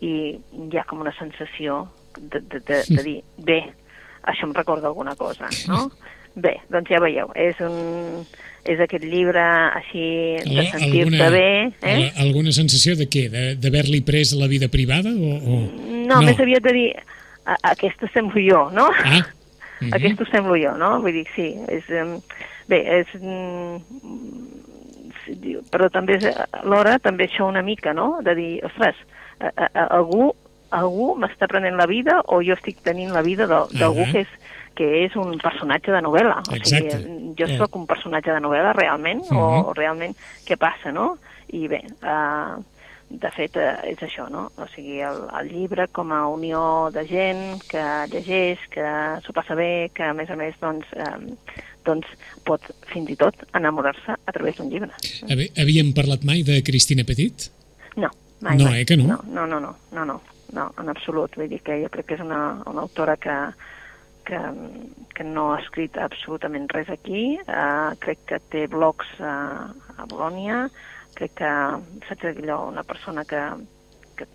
i 0.00 0.12
hi 0.32 0.78
ha 0.80 0.86
com 0.88 1.02
una 1.04 1.12
sensació 1.18 1.82
de, 2.16 2.40
de, 2.40 2.62
de, 2.64 2.78
de 2.88 3.02
dir, 3.04 3.18
bé, 3.44 3.58
això 4.24 4.48
em 4.48 4.54
recorda 4.56 4.88
alguna 4.88 5.12
cosa, 5.20 5.50
no? 5.68 5.90
Bé, 6.36 6.50
doncs 6.68 6.88
ja 6.92 6.98
veieu, 7.00 7.30
és 7.32 7.56
un 7.64 8.24
és 8.68 8.80
aquest 8.84 9.04
llibre 9.08 9.40
així 9.40 10.02
de 10.44 10.58
Al- 10.64 10.66
sentir-te 10.72 11.28
bé, 11.32 11.46
eh? 11.80 11.94
al- 11.94 12.24
Alguna 12.26 12.52
sensació 12.52 12.92
de 12.96 13.06
què? 13.08 13.22
De- 13.32 13.54
D'haver-li 13.60 14.02
pres 14.04 14.32
la 14.36 14.48
vida 14.48 14.68
privada? 14.68 15.12
O, 15.16 15.30
o... 15.36 15.60
No, 16.10 16.18
més 16.26 16.36
aviat 16.44 16.64
de 16.66 16.74
dir, 16.76 16.90
a, 17.46 17.56
aquesta 17.72 18.08
semblo 18.12 18.40
jo, 18.42 18.66
no? 18.74 18.88
Ah, 18.90 19.22
mhm. 19.80 19.92
Aquesta 19.94 20.24
ho 20.24 20.30
semblo 20.32 20.56
jo, 20.60 20.76
no? 20.76 20.96
Vull 21.00 21.12
dir, 21.20 21.26
sí, 21.34 21.52
és... 21.68 21.84
Bé, 22.66 22.80
és... 23.00 23.06
Diu, 25.26 25.60
però 25.74 25.88
també 25.90 26.20
és, 26.20 26.26
alhora 26.60 26.98
també 27.02 27.26
això 27.26 27.48
una 27.50 27.62
mica, 27.66 27.92
no? 27.94 28.20
De 28.22 28.34
dir, 28.38 28.50
ostres, 28.66 28.98
a, 29.40 29.50
a, 29.50 29.66
a, 29.74 29.86
algú, 29.98 30.28
algú 30.74 31.08
m'està 31.18 31.48
prenent 31.50 31.74
la 31.78 31.86
vida 31.90 32.20
o 32.30 32.38
jo 32.46 32.54
estic 32.54 32.78
tenint 32.86 33.10
la 33.14 33.24
vida 33.26 33.48
d'algú 33.50 34.04
Ahà. 34.06 34.12
que 34.12 34.22
és 34.26 34.36
que 34.76 34.86
és 35.06 35.14
un 35.16 35.38
personatge 35.40 35.88
de 35.90 36.02
novel·la. 36.04 36.42
O 36.52 36.56
sigui, 36.60 36.90
jo 37.38 37.46
Eh. 37.48 37.54
sóc 37.56 37.74
un 37.80 37.86
personatge 37.88 38.28
de 38.30 38.40
novel·la 38.44 38.74
realment, 38.76 39.22
o, 39.32 39.34
Mhm. 39.34 39.64
o 39.70 39.72
realment 39.72 40.14
què 40.46 40.58
passa, 40.60 40.92
no? 40.92 41.16
I 41.48 41.66
bé, 41.66 41.80
uh, 42.04 42.60
de 43.08 43.30
fet, 43.30 43.54
eh, 43.56 43.92
és 43.92 44.00
això, 44.02 44.26
no? 44.30 44.48
O 44.58 44.66
sigui, 44.74 44.98
el, 45.06 45.20
el 45.40 45.48
llibre 45.52 45.86
com 45.94 46.10
a 46.12 46.24
unió 46.28 46.90
de 46.92 47.04
gent 47.06 47.62
que 47.70 47.82
llegeix, 48.12 48.58
que 48.74 48.86
s'ho 49.24 49.32
passa 49.36 49.54
bé, 49.54 49.90
que 49.94 50.02
a 50.02 50.12
més 50.12 50.28
a 50.30 50.36
més, 50.36 50.56
doncs, 50.60 50.86
eh, 50.96 51.62
doncs 51.86 52.06
pot 52.44 52.62
fins 52.92 53.10
i 53.10 53.16
tot 53.16 53.34
enamorar-se 53.54 54.16
a 54.18 54.32
través 54.34 54.56
d'un 54.58 54.70
llibre. 54.72 54.90
Havi- 55.30 55.52
Havíem 55.62 55.92
parlat 55.94 56.24
mai 56.26 56.42
de 56.42 56.58
Cristina 56.66 57.04
Petit? 57.06 57.46
No, 57.96 58.10
mai, 58.40 58.58
No, 58.58 58.64
mai. 58.72 58.80
eh, 58.82 58.84
que 58.84 58.96
no? 58.96 59.06
No, 59.06 59.20
no, 59.24 59.46
no, 59.46 59.60
no, 59.60 59.76
no, 59.92 60.04
no, 60.04 60.20
no, 60.52 60.66
en 60.82 60.88
absolut. 60.90 61.36
Vull 61.38 61.48
dir 61.48 61.62
que 61.62 61.78
jo 61.84 61.88
crec 61.94 62.06
que 62.10 62.14
és 62.18 62.20
una, 62.26 62.60
una 62.66 62.82
autora 62.82 63.16
que, 63.16 63.36
que, 64.26 64.38
que 65.14 65.24
no 65.24 65.52
ha 65.54 65.60
escrit 65.62 65.96
absolutament 65.96 66.66
res 66.74 66.90
aquí. 66.90 67.38
Uh, 67.46 67.94
crec 68.02 68.18
que 68.26 68.40
té 68.50 68.66
blogs 68.66 69.06
a, 69.22 69.70
a 69.96 70.06
Bolònia. 70.10 70.66
Crec 71.16 71.32
que, 71.38 71.50
saps 72.08 72.24
allò, 72.30 72.66
una 72.68 72.84
persona 72.84 73.24
que, 73.24 73.40
que 74.16 74.26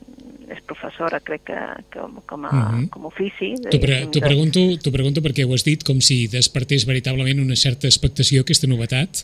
és 0.51 0.61
professora, 0.67 1.19
crec 1.23 1.43
que, 1.47 1.59
que 1.93 1.99
com, 2.27 2.45
a, 2.45 2.51
Mhm. 2.51 2.87
com 2.89 3.05
a 3.05 3.07
ofici. 3.07 3.53
T'ho 3.69 3.79
pre 3.79 4.05
de- 4.07 4.19
pregunto, 4.21 4.59
pregunto 4.91 5.21
perquè 5.21 5.45
ho 5.47 5.53
has 5.53 5.63
dit 5.63 5.83
com 5.83 6.01
si 6.01 6.27
despertés 6.27 6.85
veritablement 6.85 7.39
una 7.39 7.55
certa 7.55 7.87
expectació 7.87 8.41
aquesta 8.41 8.67
novetat. 8.67 9.23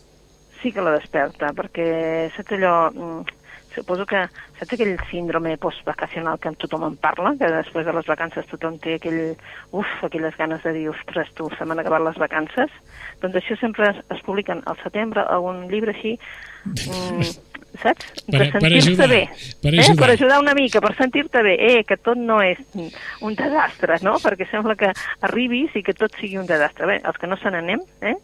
sí 0.63 0.71
que 0.73 0.81
la 0.81 0.95
desperta, 0.97 1.51
perquè 1.53 2.31
saps 2.35 2.51
allò, 2.57 2.89
mm, 2.91 3.25
suposo 3.75 4.07
que 4.07 4.23
saps 4.57 4.73
aquell 4.73 4.97
síndrome 5.11 5.55
postvacacional 5.61 6.39
que 6.39 6.49
tothom 6.57 6.83
en 6.87 6.95
parla, 6.97 7.35
que 7.37 7.45
després 7.45 7.85
de 7.85 7.93
les 7.93 8.05
vacances 8.07 8.43
tothom 8.49 8.79
té 8.79 8.95
aquell, 8.95 9.37
uf, 9.71 9.85
aquelles 10.03 10.35
ganes 10.35 10.63
de 10.63 10.73
dir, 10.73 10.89
ostres, 10.89 11.29
tu, 11.35 11.47
se 11.55 11.63
m'han 11.63 11.77
acabat 11.79 12.01
les 12.01 12.17
vacances, 12.17 12.71
doncs 13.21 13.35
això 13.35 13.55
sempre 13.59 13.91
es, 13.91 13.97
es 14.09 14.21
publiquen 14.25 14.63
al 14.65 14.77
setembre 14.81 15.21
algun 15.29 15.67
llibre 15.69 15.93
així, 15.93 16.17
mm, 16.65 17.46
saps? 17.81 18.05
Per- 18.25 18.37
per 18.39 18.51
sentir-se 18.51 18.89
ajudar, 18.89 19.07
bé. 19.09 19.29
per 19.61 19.73
Eh? 19.73 19.79
ajudar. 19.79 19.97
per 20.05 20.09
ajudar 20.15 20.39
una 20.39 20.53
mica, 20.53 20.81
per 20.81 20.95
sentir-te 20.95 21.41
bé, 21.43 21.55
eh, 21.59 21.83
que 21.83 21.97
tot 21.97 22.17
no 22.17 22.41
és 22.41 22.57
un 23.21 23.35
desastre, 23.35 23.97
no? 24.01 24.15
Perquè 24.19 24.49
sembla 24.49 24.75
que 24.75 24.91
arribis 25.21 25.75
i 25.75 25.83
que 25.83 25.93
tot 25.93 26.11
sigui 26.19 26.37
un 26.37 26.45
desastre. 26.45 26.85
Bé, 26.87 27.01
els 27.03 27.17
que 27.17 27.27
no 27.27 27.37
se 27.37 27.49
n'anem, 27.51 27.79
eh? 28.01 28.15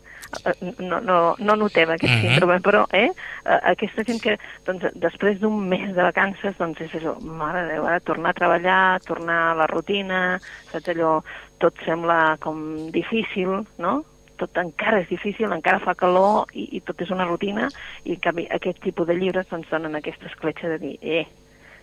no, 0.79 0.99
no, 0.99 1.35
no 1.37 1.55
notem 1.55 1.91
aquest 1.93 2.11
Ah. 2.13 2.21
síndrome, 2.21 2.59
però 2.59 2.87
eh, 2.91 3.11
eh, 3.45 3.59
aquesta 3.69 4.03
gent 4.03 4.19
que 4.19 4.39
doncs, 4.65 4.83
després 4.95 5.39
d'un 5.39 5.59
mes 5.69 5.93
de 5.93 6.01
vacances 6.01 6.57
doncs 6.57 6.81
és 6.81 6.91
això, 6.95 7.19
mare 7.21 7.67
de 7.67 7.73
Déu, 7.75 7.85
ara 7.85 7.99
tornar 7.99 8.31
a 8.31 8.33
treballar, 8.33 8.99
tornar 9.05 9.51
a 9.51 9.55
la 9.55 9.67
rutina, 9.67 10.39
saps 10.71 10.87
allò, 10.89 11.21
tot 11.59 11.75
sembla 11.85 12.37
com 12.39 12.89
difícil, 12.91 13.67
no? 13.77 14.03
Tot 14.43 14.59
encara 14.61 15.01
és 15.03 15.09
difícil, 15.09 15.51
encara 15.55 15.81
fa 15.83 15.95
calor 15.97 16.51
i, 16.53 16.67
i 16.77 16.83
tot 16.85 16.99
és 17.03 17.13
una 17.15 17.27
rutina 17.29 17.69
i 18.03 18.17
en 18.17 18.23
canvi 18.23 18.47
aquest 18.51 18.83
tipus 18.83 19.07
de 19.09 19.17
llibres 19.17 19.47
doncs 19.51 19.71
donen 19.71 19.95
aquesta 19.99 20.29
escletxa 20.29 20.75
de 20.75 20.81
dir 20.81 20.97
eh, 21.01 21.23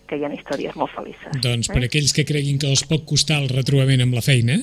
que 0.07 0.19
hi 0.19 0.27
ha 0.27 0.33
històries 0.35 0.75
molt 0.79 0.93
felices. 0.95 1.39
Doncs 1.43 1.71
per 1.71 1.85
aquells 1.87 2.13
que 2.15 2.27
creguin 2.27 2.59
que 2.61 2.69
els 2.69 2.83
pot 2.87 3.07
costar 3.07 3.39
el 3.41 3.49
retrobament 3.51 4.03
amb 4.03 4.17
la 4.17 4.23
feina, 4.25 4.59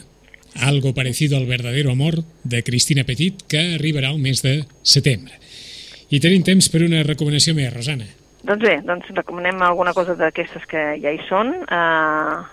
algo 0.64 0.94
parecido 0.94 1.36
al 1.36 1.46
verdadero 1.46 1.92
amor 1.92 2.20
de 2.44 2.62
Cristina 2.62 3.04
Petit 3.04 3.44
que 3.48 3.74
arribarà 3.76 4.12
el 4.12 4.20
mes 4.22 4.42
de 4.44 4.62
setembre. 4.82 5.36
I 6.08 6.20
tenim 6.24 6.44
temps 6.44 6.70
per 6.72 6.82
una 6.86 7.02
recomanació 7.04 7.54
més, 7.56 7.72
Rosana. 7.74 8.06
Doncs 8.48 8.64
bé, 8.64 8.78
doncs 8.86 9.10
recomanem 9.12 9.60
alguna 9.62 9.92
cosa 9.92 10.14
d'aquestes 10.16 10.64
que 10.70 10.84
ja 11.02 11.12
hi 11.12 11.20
són. 11.28 11.52
Uh, 11.68 12.46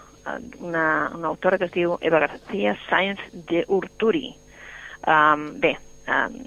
una, 0.60 1.12
una 1.15 1.27
autora 1.29 1.60
que 1.62 1.69
es 1.69 1.75
diu 1.75 1.95
Eva 2.01 2.19
García 2.25 2.75
Sáenz 2.89 3.21
de 3.47 3.63
Urturi. 3.67 4.34
Um, 5.03 5.47
bé, 5.60 5.75
um, 6.08 6.38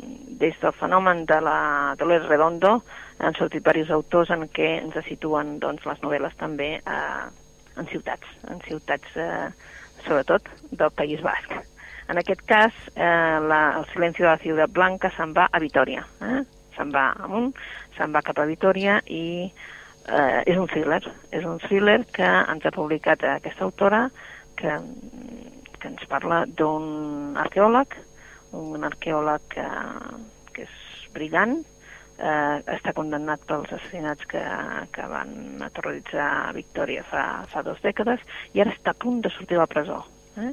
des 0.41 0.57
del 0.63 0.73
fenomen 0.81 1.25
de 1.29 1.41
la 1.45 1.95
Dolores 1.99 2.29
Redondo 2.29 2.79
han 3.19 3.37
sortit 3.37 3.63
diversos 3.63 3.93
autors 3.99 4.31
en 4.35 4.47
què 4.49 4.79
ens 4.81 4.97
situen 5.07 5.59
doncs, 5.63 5.85
les 5.87 6.01
novel·les 6.05 6.37
també 6.41 6.77
uh, 6.87 7.27
en 7.79 7.91
ciutats, 7.93 8.39
en 8.51 8.63
ciutats 8.67 9.19
uh, 9.19 9.51
sobretot 10.07 10.49
del 10.71 10.91
País 10.97 11.23
Basc. 11.23 11.53
En 12.09 12.17
aquest 12.17 12.41
cas, 12.49 12.73
eh, 12.97 13.39
la, 13.45 13.75
el 13.79 13.85
silenci 13.93 14.23
de 14.23 14.31
la 14.31 14.39
ciutat 14.41 14.73
blanca 14.73 15.11
se'n 15.13 15.35
va 15.37 15.49
a 15.53 15.61
Vitoria. 15.61 16.07
Eh? 16.25 16.41
Se'n 16.77 16.93
va 16.95 17.11
amunt, 17.21 17.51
se'n 17.99 18.15
va 18.15 18.23
cap 18.25 18.41
a 18.41 18.47
Vitoria 18.49 18.97
i 19.13 19.45
eh, 19.45 20.41
és 20.47 20.57
un 20.57 20.71
thriller. 20.73 21.03
És 21.37 21.45
un 21.45 21.61
thriller 21.67 22.01
que 22.17 22.25
ens 22.25 22.65
ha 22.65 22.73
publicat 22.73 23.27
aquesta 23.29 23.67
autora 23.69 24.07
que, 24.57 24.79
que 25.77 25.91
ens 25.93 26.09
parla 26.09 26.47
d'un 26.49 27.37
arqueòleg, 27.45 27.99
un 28.57 28.85
arqueòleg 28.85 29.49
que, 29.53 29.67
que 30.55 30.65
és 30.65 30.79
brillant, 31.15 31.59
eh, 32.19 32.57
està 32.75 32.93
condemnat 32.97 33.45
pels 33.49 33.71
assassinats 33.73 34.27
que, 34.31 34.43
que 34.95 35.07
van 35.11 35.63
aterroritzar 35.65 36.55
Victòria 36.57 37.05
fa, 37.09 37.45
fa 37.51 37.63
dues 37.67 37.81
dècades 37.85 38.23
i 38.55 38.63
ara 38.63 38.75
està 38.75 38.95
a 38.95 39.01
punt 39.01 39.23
de 39.25 39.33
sortir 39.35 39.57
de 39.57 39.63
la 39.63 39.71
presó. 39.71 40.03
Eh? 40.39 40.53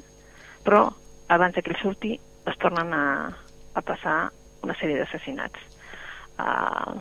Però 0.66 0.88
abans 1.34 1.58
que 1.58 1.72
ell 1.72 1.82
surti 1.82 2.16
es 2.46 2.60
tornen 2.62 2.94
a, 2.94 3.06
a 3.74 3.82
passar 3.86 4.20
una 4.66 4.76
sèrie 4.80 5.00
d'assassinats. 5.00 5.72
Uh, 6.36 6.98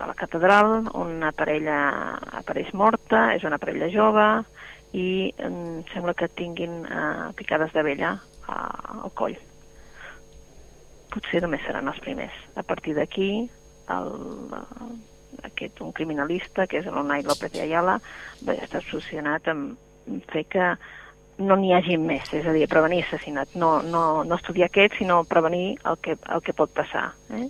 a 0.00 0.06
la 0.08 0.16
catedral 0.16 0.86
una 0.96 1.34
parella 1.36 1.76
apareix 2.38 2.70
morta, 2.72 3.26
és 3.34 3.44
una 3.44 3.58
parella 3.60 3.90
jove 3.92 4.24
i 4.96 5.28
em 5.36 5.84
sembla 5.92 6.16
que 6.16 6.30
tinguin 6.32 6.80
uh, 6.86 7.28
picades 7.36 7.74
de 7.76 7.84
vella 7.84 8.14
uh, 8.48 9.04
al 9.04 9.12
coll. 9.20 9.36
Potser 11.10 11.42
només 11.42 11.62
seran 11.66 11.90
els 11.90 12.00
primers. 12.04 12.36
A 12.60 12.62
partir 12.66 12.94
d'aquí, 12.94 13.30
el, 13.90 14.12
aquest, 15.42 15.80
un 15.84 15.92
criminalista, 15.96 16.66
que 16.70 16.80
és 16.80 16.88
l'Onai 16.88 17.24
López 17.26 17.52
de 17.54 17.64
Ayala, 17.64 17.98
va 18.46 18.56
estar 18.56 18.82
obsessionat 18.82 19.48
amb 19.50 20.24
fer 20.32 20.44
que 20.50 20.72
no 21.40 21.56
n'hi 21.56 21.72
hagi 21.72 21.96
més, 22.00 22.28
és 22.36 22.46
a 22.46 22.52
dir, 22.52 22.66
prevenir 22.68 23.02
assassinat, 23.04 23.54
no, 23.56 23.78
no, 23.82 24.02
no 24.28 24.36
estudiar 24.36 24.68
aquest, 24.68 24.98
sinó 24.98 25.22
prevenir 25.24 25.78
el 25.88 25.96
que, 26.04 26.16
el 26.34 26.42
que 26.44 26.56
pot 26.56 26.72
passar. 26.76 27.10
Eh? 27.32 27.46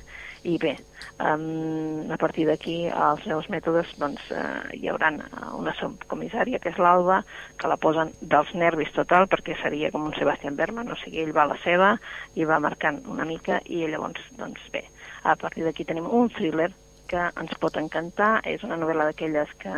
I 0.46 0.57
bé, 0.62 0.77
um, 1.20 2.11
a 2.12 2.18
partir 2.20 2.46
d'aquí, 2.48 2.76
els 2.88 3.22
seus 3.26 3.48
mètodes, 3.52 3.92
doncs, 4.00 4.22
uh, 4.33 4.66
hi 4.74 4.90
haurà 4.90 5.12
una 5.59 5.74
subcomissària, 5.78 6.61
que 6.62 6.72
és 6.72 6.80
l'Alba, 6.80 7.20
que 7.61 7.70
la 7.70 7.78
posen 7.80 8.12
dels 8.20 8.52
nervis 8.54 8.92
total, 8.96 9.28
perquè 9.30 9.56
seria 9.62 9.92
com 9.94 10.09
un 10.09 10.16
Sebastián 10.18 10.59
Berman, 10.59 10.90
o 10.90 10.98
sigui, 11.02 11.22
ell 11.24 11.35
va 11.37 11.46
a 11.46 11.52
la 11.52 11.59
seva 11.64 11.94
i 12.35 12.48
va 12.48 12.61
marcant 12.62 13.02
una 13.11 13.28
mica, 13.28 13.61
i 13.66 13.85
llavors, 13.87 14.24
doncs 14.38 14.66
bé, 14.74 14.87
a 15.22 15.37
partir 15.37 15.66
d'aquí 15.66 15.87
tenim 15.87 16.09
un 16.09 16.33
thriller 16.35 16.70
que 17.11 17.30
ens 17.42 17.56
pot 17.59 17.76
encantar, 17.76 18.38
és 18.46 18.62
una 18.66 18.78
novel·la 18.78 19.09
d'aquelles 19.11 19.50
que 19.59 19.74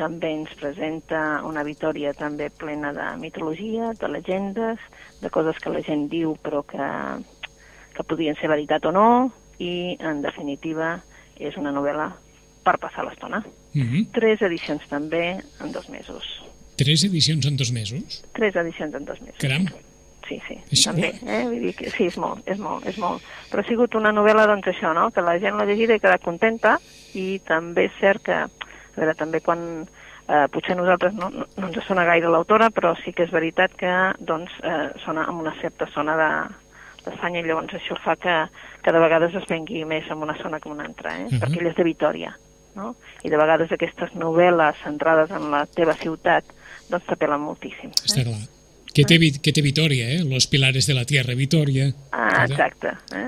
també 0.00 0.30
ens 0.32 0.52
presenta 0.56 1.42
una 1.44 1.64
Vitòria 1.66 2.14
també 2.16 2.48
plena 2.62 2.94
de 2.96 3.10
mitologia, 3.20 3.92
de 4.00 4.08
llegendes, 4.08 4.80
de 5.20 5.30
coses 5.34 5.60
que 5.60 5.72
la 5.74 5.82
gent 5.84 6.06
diu 6.12 6.32
però 6.40 6.62
que, 6.64 6.86
que 7.96 8.06
podrien 8.08 8.38
ser 8.40 8.48
veritat 8.48 8.88
o 8.88 8.94
no, 8.96 9.08
i 9.60 9.96
en 10.00 10.22
definitiva 10.24 10.96
és 11.40 11.56
una 11.60 11.72
novel·la 11.72 12.10
per 12.64 12.76
passar 12.80 13.04
l'estona. 13.04 13.42
Mm 13.74 13.82
-hmm. 13.82 14.06
Tres 14.12 14.42
edicions 14.42 14.82
també 14.88 15.40
en 15.60 15.72
dos 15.72 15.88
mesos. 15.88 16.24
Tres 16.76 17.04
edicions 17.04 17.46
en 17.46 17.56
dos 17.56 17.72
mesos? 17.72 18.24
Tres 18.32 18.56
edicions 18.56 18.94
en 18.94 19.04
dos 19.04 19.20
mesos. 19.20 19.38
Caram. 19.38 19.66
Sí, 20.28 20.40
sí, 20.46 20.54
Això- 20.70 20.92
també. 20.92 21.12
Eh? 21.26 21.44
Vull 21.44 21.60
dir 21.60 21.74
que, 21.74 21.90
sí, 21.90 22.04
és 22.06 22.16
molt, 22.16 22.46
és 22.46 22.58
molt, 22.58 22.86
és 22.86 22.96
molt. 22.98 23.22
Però 23.50 23.60
ha 23.60 23.68
sigut 23.68 23.94
una 23.94 24.12
novel·la, 24.12 24.46
doncs 24.46 24.66
això, 24.66 24.94
no?, 24.94 25.10
que 25.10 25.20
la 25.20 25.38
gent 25.38 25.56
l'ha 25.56 25.64
llegida 25.64 25.94
i 25.94 25.96
ha 25.96 25.98
quedat 25.98 26.22
contenta, 26.22 26.78
i 27.14 27.40
també 27.40 27.84
és 27.86 27.92
cert 28.00 28.22
que, 28.22 28.32
a 28.32 28.48
veure, 28.96 29.14
també 29.14 29.40
quan 29.40 29.88
eh, 30.28 30.46
potser 30.52 30.76
nosaltres 30.76 31.14
no, 31.14 31.30
no, 31.30 31.46
no 31.56 31.66
ens 31.68 31.84
sona 31.86 32.04
gaire 32.04 32.30
l'autora, 32.30 32.70
però 32.70 32.94
sí 33.02 33.12
que 33.12 33.24
és 33.26 33.34
veritat 33.34 33.74
que 33.76 33.92
doncs, 34.20 34.52
eh, 34.62 34.90
sona 35.04 35.26
amb 35.26 35.40
una 35.40 35.54
certa 35.60 35.88
zona 35.94 36.16
de 36.16 36.30
d'Espanya 37.04 37.40
i 37.40 37.46
llavors 37.48 37.72
això 37.74 37.96
fa 38.04 38.16
que, 38.16 38.36
que 38.84 38.92
de 38.92 38.98
vegades 39.02 39.34
es 39.34 39.46
vengui 39.48 39.84
més 39.84 40.08
en 40.10 40.22
una 40.22 40.36
zona 40.42 40.60
que 40.60 40.68
en 40.68 40.74
una 40.76 40.84
altra, 40.86 41.16
eh? 41.18 41.26
Mhm. 41.30 41.40
perquè 41.40 41.60
ell 41.60 41.66
és 41.72 41.76
de 41.76 41.84
Vitoria, 41.84 42.36
no? 42.76 42.94
I 43.24 43.28
de 43.30 43.36
vegades 43.36 43.72
aquestes 43.72 44.14
novel·les 44.14 44.76
centrades 44.84 45.30
en 45.30 45.50
la 45.50 45.64
teva 45.66 45.94
ciutat 45.94 46.44
doncs 46.90 47.06
t'apel·len 47.06 47.38
moltíssim. 47.40 47.90
Està 48.04 48.24
clar. 48.24 48.40
Que 48.92 49.04
té, 49.06 49.18
Vi- 49.18 49.38
que 49.38 49.52
té 49.52 49.62
Vitoria, 49.62 50.08
eh? 50.10 50.24
Los 50.24 50.48
pilares 50.48 50.86
de 50.86 50.94
la 50.94 51.04
tierra, 51.04 51.34
Vitoria. 51.34 51.92
Ah, 52.10 52.42
eh? 52.42 52.50
exacte. 52.50 52.88
Eh? 53.14 53.26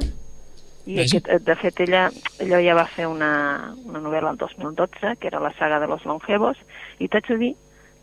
I 0.86 0.96
Vaja. 0.96 1.06
aquest, 1.18 1.28
eh, 1.28 1.38
de 1.38 1.54
fet, 1.54 1.80
ella, 1.80 2.10
ella 2.40 2.58
ja 2.60 2.74
va 2.74 2.86
fer 2.90 3.06
una, 3.06 3.72
una 3.84 4.00
novel·la 4.00 4.32
el 4.32 4.36
2012, 4.38 5.16
que 5.20 5.28
era 5.28 5.38
la 5.38 5.52
saga 5.54 5.78
de 5.78 5.86
los 5.86 6.04
longevos, 6.04 6.56
i 6.98 7.06
t'haig 7.06 7.28
de 7.28 7.36
dir 7.38 7.52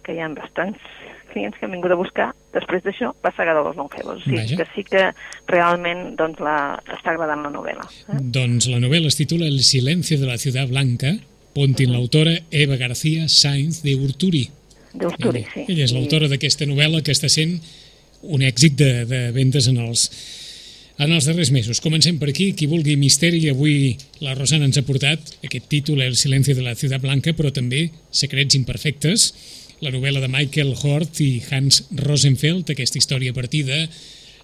que 0.09 0.17
hi 0.17 0.23
ha 0.25 0.29
bastants 0.33 0.81
clients 1.29 1.53
que 1.59 1.67
han 1.67 1.75
vingut 1.75 1.93
a 1.93 1.97
buscar, 1.99 2.31
després 2.55 2.81
d'això, 2.81 3.11
la 3.21 3.29
saga 3.37 3.53
de 3.53 3.61
los 3.61 3.75
longevos. 3.77 4.17
O 4.17 4.23
sigui, 4.25 4.39
Vaja. 4.39 4.55
que 4.57 4.65
sí 4.73 4.83
que 4.87 5.03
realment 5.45 6.15
doncs, 6.17 6.39
la, 6.41 6.55
està 6.89 7.13
agradant 7.13 7.43
la 7.45 7.51
novel·la. 7.53 7.85
Eh? 8.09 8.17
Doncs 8.33 8.65
la 8.71 8.79
novel·la 8.81 9.11
es 9.13 9.19
titula 9.19 9.45
El 9.45 9.61
silencio 9.61 10.17
de 10.17 10.25
la 10.25 10.39
ciudad 10.41 10.67
blanca, 10.67 11.13
pontin 11.53 11.93
l'autora 11.93 12.33
Eva 12.49 12.77
García 12.81 13.27
Sainz 13.29 13.83
de 13.85 13.93
Urturi. 13.95 14.47
D'Urturi, 14.93 15.43
ella, 15.45 15.53
sí. 15.53 15.65
ella 15.69 15.85
és 15.85 15.93
I- 15.93 15.99
l'autora 15.99 16.27
d'aquesta 16.31 16.65
novel·la 16.65 17.03
que 17.05 17.13
està 17.13 17.29
sent 17.29 17.59
un 18.25 18.41
èxit 18.41 18.73
de, 18.81 18.91
de 19.05 19.19
vendes 19.35 19.69
en 19.69 19.77
els, 19.85 20.07
en 20.97 21.13
els 21.13 21.29
darrers 21.29 21.53
mesos. 21.53 21.77
Comencem 21.79 22.17
per 22.17 22.31
aquí, 22.33 22.51
qui 22.57 22.65
vulgui 22.67 22.97
misteri, 22.97 23.45
avui 23.53 23.93
la 24.25 24.33
Rosana 24.33 24.65
ens 24.65 24.81
ha 24.81 24.85
portat 24.87 25.37
aquest 25.45 25.69
títol, 25.69 26.01
El 26.01 26.17
silencio 26.17 26.57
de 26.57 26.65
la 26.65 26.73
ciudad 26.73 27.05
blanca, 27.05 27.37
però 27.37 27.53
també 27.53 27.91
Secrets 28.09 28.57
imperfectes, 28.57 29.29
la 29.79 29.91
novel·la 29.93 30.19
de 30.23 30.29
Michael 30.31 30.73
Hort 30.75 31.21
i 31.23 31.41
Hans 31.51 31.83
Rosenfeld, 31.95 32.71
aquesta 32.71 32.99
història 32.99 33.35
partida, 33.35 33.85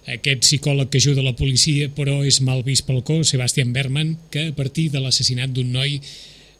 aquest 0.06 0.44
psicòleg 0.44 0.88
que 0.88 1.00
ajuda 1.02 1.24
la 1.24 1.34
policia 1.36 1.90
però 1.92 2.20
és 2.24 2.38
mal 2.46 2.62
vist 2.66 2.86
pel 2.86 3.02
cos, 3.04 3.32
Sebastian 3.34 3.72
Berman, 3.74 4.14
que 4.30 4.48
a 4.48 4.54
partir 4.56 4.88
de 4.94 5.02
l'assassinat 5.02 5.52
d'un 5.52 5.72
noi 5.74 5.98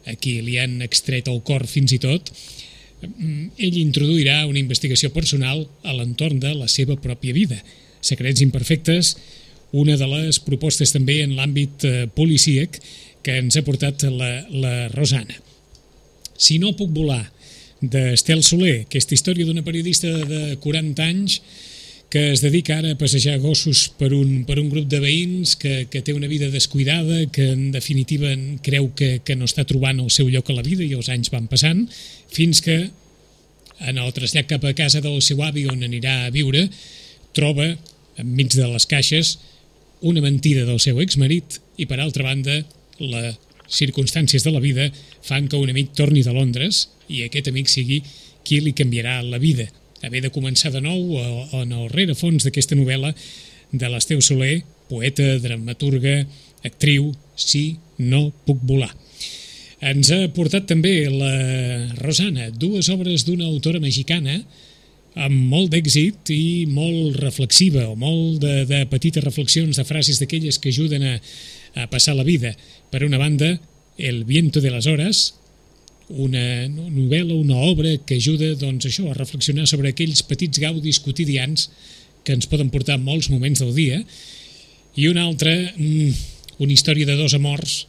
a 0.06 0.14
qui 0.18 0.40
li 0.42 0.58
han 0.60 0.80
extret 0.84 1.30
el 1.30 1.40
cor 1.46 1.66
fins 1.70 1.94
i 1.94 2.00
tot, 2.02 2.30
mm, 3.02 3.56
ell 3.58 3.78
introduirà 3.80 4.44
una 4.46 4.60
investigació 4.60 5.12
personal 5.14 5.66
a 5.82 5.94
l'entorn 5.94 6.40
de 6.40 6.54
la 6.54 6.68
seva 6.68 6.96
pròpia 6.96 7.32
vida. 7.32 7.62
Secrets 8.00 8.42
imperfectes, 8.42 9.16
una 9.72 9.96
de 9.96 10.06
les 10.06 10.38
propostes 10.38 10.92
també 10.92 11.22
en 11.22 11.34
l'àmbit 11.36 11.84
eh, 11.84 12.06
policíac 12.06 12.80
que 13.22 13.38
ens 13.38 13.56
ha 13.56 13.64
portat 13.66 14.04
la, 14.10 14.46
la 14.50 14.88
Rosana. 14.94 15.34
Si 16.38 16.58
no 16.58 16.76
puc 16.76 16.92
volar, 16.94 17.24
d'Estel 17.80 18.42
Soler, 18.46 18.82
aquesta 18.84 19.16
història 19.16 19.46
d'una 19.46 19.64
periodista 19.64 20.08
de 20.08 20.56
40 20.62 21.04
anys 21.04 21.40
que 22.08 22.30
es 22.32 22.40
dedica 22.40 22.76
ara 22.78 22.92
a 22.94 22.98
passejar 22.98 23.40
gossos 23.42 23.88
per 23.98 24.12
un, 24.14 24.44
per 24.46 24.60
un 24.60 24.68
grup 24.70 24.86
de 24.88 25.00
veïns 25.02 25.56
que, 25.58 25.88
que 25.90 26.00
té 26.06 26.14
una 26.14 26.30
vida 26.30 26.48
descuidada, 26.52 27.24
que 27.34 27.50
en 27.52 27.72
definitiva 27.74 28.30
creu 28.62 28.92
que, 28.96 29.18
que 29.26 29.34
no 29.36 29.48
està 29.48 29.66
trobant 29.66 29.98
el 30.00 30.12
seu 30.14 30.30
lloc 30.30 30.48
a 30.50 30.56
la 30.56 30.64
vida 30.64 30.86
i 30.86 30.94
els 30.94 31.10
anys 31.12 31.32
van 31.34 31.50
passant, 31.50 31.82
fins 32.32 32.62
que 32.62 32.78
en 33.84 33.98
el 33.98 34.14
trasllat 34.16 34.48
cap 34.48 34.64
a 34.64 34.72
casa 34.78 35.02
del 35.04 35.18
seu 35.20 35.42
avi 35.44 35.66
on 35.68 35.82
anirà 35.84 36.22
a 36.24 36.32
viure, 36.32 36.68
troba 37.36 37.74
enmig 38.16 38.54
de 38.54 38.70
les 38.70 38.86
caixes 38.88 39.36
una 40.06 40.22
mentida 40.24 40.64
del 40.64 40.80
seu 40.80 41.00
exmarit 41.02 41.58
i 41.76 41.84
per 41.90 41.98
altra 42.00 42.24
banda 42.24 42.62
les 43.02 43.36
circumstàncies 43.66 44.44
de 44.46 44.52
la 44.54 44.62
vida 44.62 44.86
fan 45.26 45.48
que 45.50 45.58
un 45.58 45.72
amic 45.72 45.90
torni 45.98 46.22
de 46.22 46.32
Londres 46.32 46.86
i 47.08 47.24
aquest 47.24 47.50
amic 47.50 47.70
sigui 47.72 48.02
qui 48.46 48.60
li 48.62 48.74
canviarà 48.76 49.20
la 49.22 49.40
vida. 49.42 49.66
Haver 50.04 50.22
de 50.26 50.32
començar 50.34 50.70
de 50.74 50.82
nou 50.84 51.16
en 51.56 51.72
el 51.72 51.88
rerefons 51.90 52.46
d'aquesta 52.46 52.78
novel·la 52.78 53.14
de 53.72 53.90
l'Esteu 53.90 54.20
Soler, 54.22 54.60
poeta, 54.88 55.36
dramaturga, 55.42 56.20
actriu, 56.66 57.10
si 57.36 57.76
no 57.98 58.30
puc 58.46 58.62
volar. 58.68 58.92
Ens 59.86 60.08
ha 60.14 60.22
portat 60.32 60.64
també 60.70 60.94
la 61.12 61.32
Rosana, 61.98 62.48
dues 62.50 62.88
obres 62.92 63.26
d'una 63.26 63.44
autora 63.48 63.82
mexicana 63.82 64.38
amb 65.16 65.36
molt 65.48 65.72
d'èxit 65.72 66.30
i 66.32 66.66
molt 66.68 67.16
reflexiva, 67.20 67.86
o 67.88 67.96
molt 67.96 68.40
de, 68.44 68.64
de 68.68 68.82
petites 68.88 69.24
reflexions, 69.24 69.76
de 69.76 69.84
frases 69.88 70.20
d'aquelles 70.20 70.58
que 70.60 70.72
ajuden 70.72 71.04
a, 71.08 71.14
a 71.82 71.86
passar 71.92 72.16
la 72.16 72.24
vida. 72.24 72.52
Per 72.92 73.04
una 73.04 73.20
banda, 73.20 73.56
El 73.96 74.24
viento 74.28 74.60
de 74.60 74.70
les 74.70 74.86
hores, 74.86 75.34
una 76.08 76.68
novel·la, 76.68 77.34
una 77.34 77.58
obra 77.66 77.96
que 78.06 78.20
ajuda 78.20 78.54
doncs, 78.60 78.86
això 78.86 79.10
a 79.10 79.16
reflexionar 79.16 79.66
sobre 79.66 79.90
aquells 79.90 80.22
petits 80.26 80.60
gaudis 80.62 81.00
quotidians 81.02 81.68
que 82.26 82.34
ens 82.36 82.46
poden 82.50 82.70
portar 82.70 82.98
molts 82.98 83.30
moments 83.30 83.62
del 83.62 83.74
dia, 83.74 84.00
i 84.96 85.08
una 85.08 85.26
altra, 85.26 85.52
mm, 85.52 86.10
una 86.58 86.72
història 86.72 87.06
de 87.06 87.16
dos 87.16 87.34
amors 87.34 87.86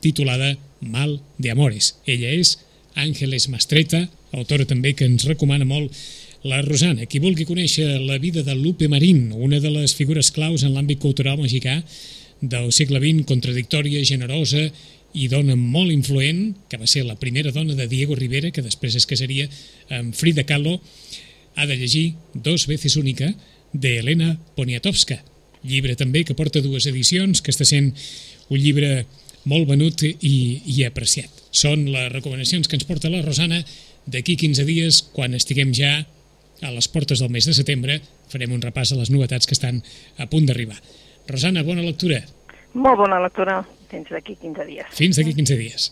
titulada 0.00 0.56
Mal 0.80 1.20
de 1.38 1.50
Amores. 1.50 1.96
Ella 2.06 2.30
és 2.30 2.58
Àngeles 2.94 3.48
Mastreta, 3.48 4.08
autora 4.32 4.64
també 4.64 4.94
que 4.94 5.04
ens 5.04 5.26
recomana 5.26 5.64
molt 5.64 5.92
la 6.44 6.62
Rosana. 6.62 7.06
Qui 7.06 7.18
vulgui 7.18 7.44
conèixer 7.48 7.98
la 8.06 8.18
vida 8.18 8.44
de 8.46 8.54
Lupe 8.54 8.88
Marín, 8.88 9.32
una 9.32 9.58
de 9.58 9.70
les 9.70 9.94
figures 9.94 10.30
claus 10.30 10.62
en 10.62 10.74
l'àmbit 10.74 11.00
cultural 11.02 11.38
mexicà 11.38 11.82
del 12.40 12.70
segle 12.72 13.00
XX, 13.02 13.26
contradictòria, 13.26 14.04
generosa 14.04 14.70
i 15.18 15.26
dona 15.30 15.56
molt 15.58 15.90
influent, 15.90 16.52
que 16.70 16.78
va 16.78 16.86
ser 16.86 17.04
la 17.06 17.18
primera 17.18 17.50
dona 17.54 17.74
de 17.74 17.88
Diego 17.90 18.14
Rivera, 18.14 18.52
que 18.54 18.62
després 18.62 18.94
es 18.98 19.06
casaria 19.08 19.48
amb 19.94 20.14
Frida 20.14 20.44
Kahlo, 20.46 20.78
ha 21.58 21.66
de 21.66 21.76
llegir 21.76 22.14
Dos 22.34 22.66
veces 22.66 22.96
única, 22.96 23.32
de 23.72 23.98
Elena 23.98 24.36
Poniatowska. 24.56 25.18
Llibre 25.66 25.96
també 25.98 26.22
que 26.24 26.36
porta 26.38 26.62
dues 26.62 26.86
edicions, 26.86 27.42
que 27.42 27.50
està 27.50 27.66
sent 27.66 27.90
un 28.48 28.60
llibre 28.62 29.06
molt 29.48 29.66
venut 29.68 30.04
i, 30.06 30.12
i 30.64 30.84
apreciat. 30.86 31.32
Són 31.50 31.88
les 31.90 32.12
recomanacions 32.12 32.68
que 32.68 32.78
ens 32.78 32.86
porta 32.86 33.10
la 33.10 33.24
Rosana 33.24 33.58
d'aquí 34.06 34.36
15 34.38 34.64
dies, 34.68 35.00
quan 35.16 35.34
estiguem 35.34 35.74
ja 35.74 35.96
a 36.62 36.70
les 36.74 36.88
portes 36.88 37.18
del 37.18 37.32
mes 37.34 37.48
de 37.48 37.56
setembre, 37.56 37.98
farem 38.30 38.54
un 38.54 38.62
repàs 38.62 38.92
a 38.92 39.00
les 39.00 39.10
novetats 39.10 39.50
que 39.50 39.56
estan 39.56 39.82
a 40.18 40.28
punt 40.30 40.46
d'arribar. 40.46 40.78
Rosana, 41.28 41.66
bona 41.66 41.82
lectura. 41.82 42.22
Molt 42.78 43.02
bona 43.02 43.20
lectura 43.24 43.60
fins 43.90 44.10
d'aquí 44.12 44.36
15 44.36 44.66
dies. 44.68 44.92
Fins 44.96 45.18
d'aquí 45.18 45.34
15 45.34 45.58
dies. 45.60 45.90